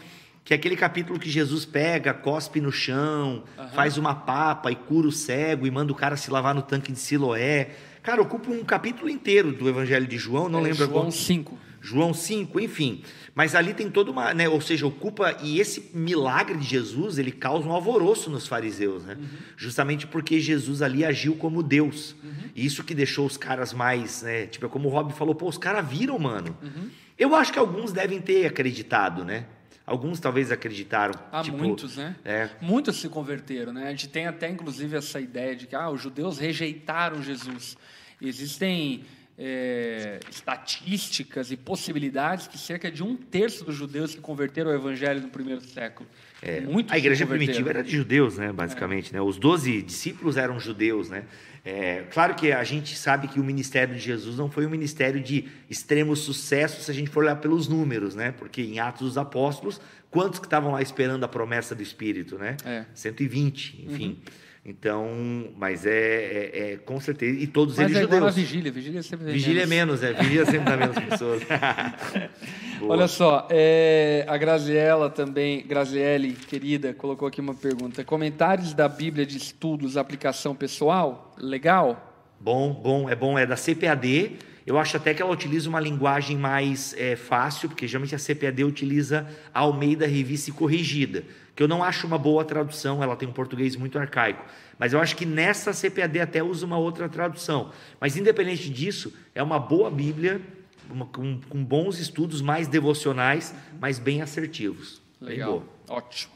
[0.43, 3.43] que é aquele capítulo que Jesus pega, cospe no chão,
[3.73, 6.91] faz uma papa e cura o cego e manda o cara se lavar no tanque
[6.91, 7.69] de Siloé.
[8.01, 11.11] Cara, ocupa um capítulo inteiro do Evangelho de João, não É lembro João agora.
[11.11, 11.57] 5.
[11.79, 13.01] João 5, enfim.
[13.33, 17.31] Mas ali tem toda uma, né, ou seja, ocupa e esse milagre de Jesus, ele
[17.31, 19.17] causa um alvoroço nos fariseus, né?
[19.55, 22.15] Justamente porque Jesus ali agiu como Deus.
[22.55, 25.57] Isso que deixou os caras mais, né, tipo, é como o Rob falou, pô, os
[25.57, 26.57] caras viram, mano.
[27.17, 29.45] Eu acho que alguns devem ter acreditado, né?
[29.85, 31.13] Alguns talvez acreditaram.
[31.31, 32.15] Há tipo, muitos, né?
[32.23, 32.49] É.
[32.61, 33.87] Muitos se converteram, né?
[33.87, 37.77] A gente tem até, inclusive, essa ideia de que ah, os judeus rejeitaram Jesus.
[38.21, 39.03] Existem
[39.43, 45.19] é, estatísticas e possibilidades que cerca de um terço dos judeus se converteram ao evangelho
[45.19, 46.07] no primeiro século.
[46.61, 49.11] Muitos É, A se igreja primitiva era de judeus, né, basicamente.
[49.11, 49.19] Né?
[49.19, 51.23] Os doze discípulos eram judeus, né?
[51.65, 55.21] É, claro que a gente sabe que o ministério de Jesus não foi um ministério
[55.21, 58.31] de extremo sucesso se a gente for olhar pelos números, né?
[58.31, 62.57] Porque em Atos dos Apóstolos, quantos que estavam lá esperando a promessa do Espírito, né?
[62.63, 62.85] É.
[62.93, 64.19] 120, enfim.
[64.63, 65.09] Então,
[65.57, 68.35] mas é, é- é com certeza, e todos Mas eles é judeus.
[68.35, 70.13] vigília, vigília sempre tem Vigília é menos, é.
[70.13, 71.41] Vigília sempre dá menos pessoas.
[72.83, 78.03] Olha só, é, a Graziella também, Graziele, querida, colocou aqui uma pergunta.
[78.03, 81.33] Comentários da Bíblia de Estudos, aplicação pessoal?
[81.39, 82.29] Legal?
[82.39, 84.37] Bom, bom, é bom, é da CPAD.
[84.71, 88.63] Eu acho até que ela utiliza uma linguagem mais é, fácil, porque geralmente a CPAD
[88.63, 93.27] utiliza a Almeida Revista e Corrigida, que eu não acho uma boa tradução, ela tem
[93.27, 94.45] um português muito arcaico.
[94.79, 97.73] Mas eu acho que nessa CPAD até usa uma outra tradução.
[97.99, 100.39] Mas independente disso, é uma boa Bíblia,
[100.89, 105.01] uma- com, com bons estudos mais devocionais, mas bem assertivos.
[105.19, 105.97] Bem Legal, boa.
[105.97, 106.31] ótimo.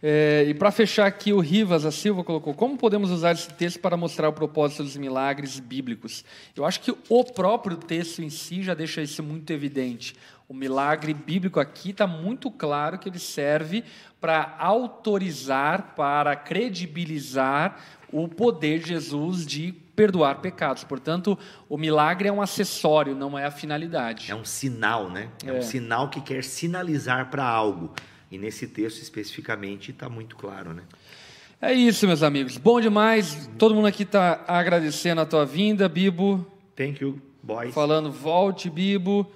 [0.00, 3.80] É, e para fechar aqui, o Rivas da Silva colocou: como podemos usar esse texto
[3.80, 6.24] para mostrar o propósito dos milagres bíblicos?
[6.54, 10.14] Eu acho que o próprio texto em si já deixa isso muito evidente.
[10.48, 13.84] O milagre bíblico aqui está muito claro que ele serve
[14.20, 17.76] para autorizar, para credibilizar
[18.10, 20.84] o poder de Jesus de perdoar pecados.
[20.84, 21.36] Portanto,
[21.68, 24.30] o milagre é um acessório, não é a finalidade.
[24.30, 25.28] É um sinal, né?
[25.44, 25.52] É, É.
[25.54, 27.92] um sinal que quer sinalizar para algo.
[28.30, 30.82] E nesse texto especificamente está muito claro, né?
[31.60, 32.56] É isso, meus amigos.
[32.56, 33.50] Bom demais.
[33.58, 36.46] Todo mundo aqui está agradecendo a tua vinda, Bibo.
[36.76, 37.74] Thank you, boys.
[37.74, 39.28] Falando, volte, Bibo.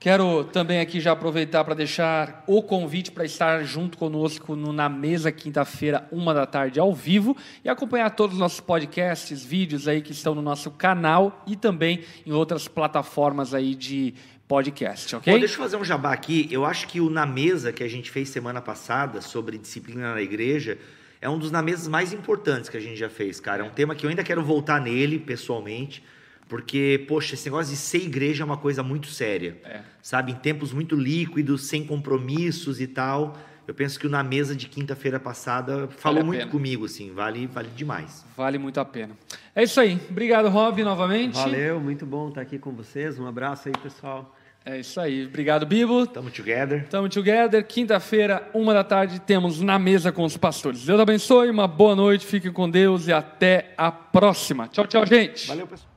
[0.00, 4.88] Quero também aqui já aproveitar para deixar o convite para estar junto conosco no, na
[4.88, 10.00] mesa quinta-feira, uma da tarde, ao vivo, e acompanhar todos os nossos podcasts, vídeos aí
[10.00, 14.14] que estão no nosso canal e também em outras plataformas aí de
[14.50, 15.32] podcast, ok?
[15.32, 16.48] Pô, deixa eu fazer um jabá aqui.
[16.50, 20.20] Eu acho que o Na Mesa que a gente fez semana passada sobre disciplina na
[20.20, 20.76] igreja
[21.20, 23.62] é um dos Na Mesas mais importantes que a gente já fez, cara.
[23.62, 26.02] É um tema que eu ainda quero voltar nele pessoalmente,
[26.48, 29.56] porque, poxa, esse negócio de ser igreja é uma coisa muito séria.
[29.62, 29.82] É.
[30.02, 30.32] Sabe?
[30.32, 33.38] Em tempos muito líquidos, sem compromissos e tal.
[33.68, 36.50] Eu penso que o Na Mesa de quinta-feira passada falou a muito pena.
[36.50, 37.12] comigo, assim.
[37.12, 38.24] Vale, vale demais.
[38.36, 39.16] Vale muito a pena.
[39.54, 39.96] É isso aí.
[40.10, 41.36] Obrigado, Rob, novamente.
[41.36, 43.16] Valeu, muito bom estar aqui com vocês.
[43.16, 44.34] Um abraço aí, pessoal.
[44.64, 45.26] É isso aí.
[45.26, 46.06] Obrigado, Bibo.
[46.06, 46.86] Tamo together.
[46.88, 47.64] Tamo together.
[47.66, 50.84] Quinta-feira, uma da tarde, temos na mesa com os pastores.
[50.84, 54.68] Deus abençoe, uma boa noite, fiquem com Deus e até a próxima.
[54.68, 55.48] Tchau, tchau, gente.
[55.48, 55.89] Valeu, pessoal.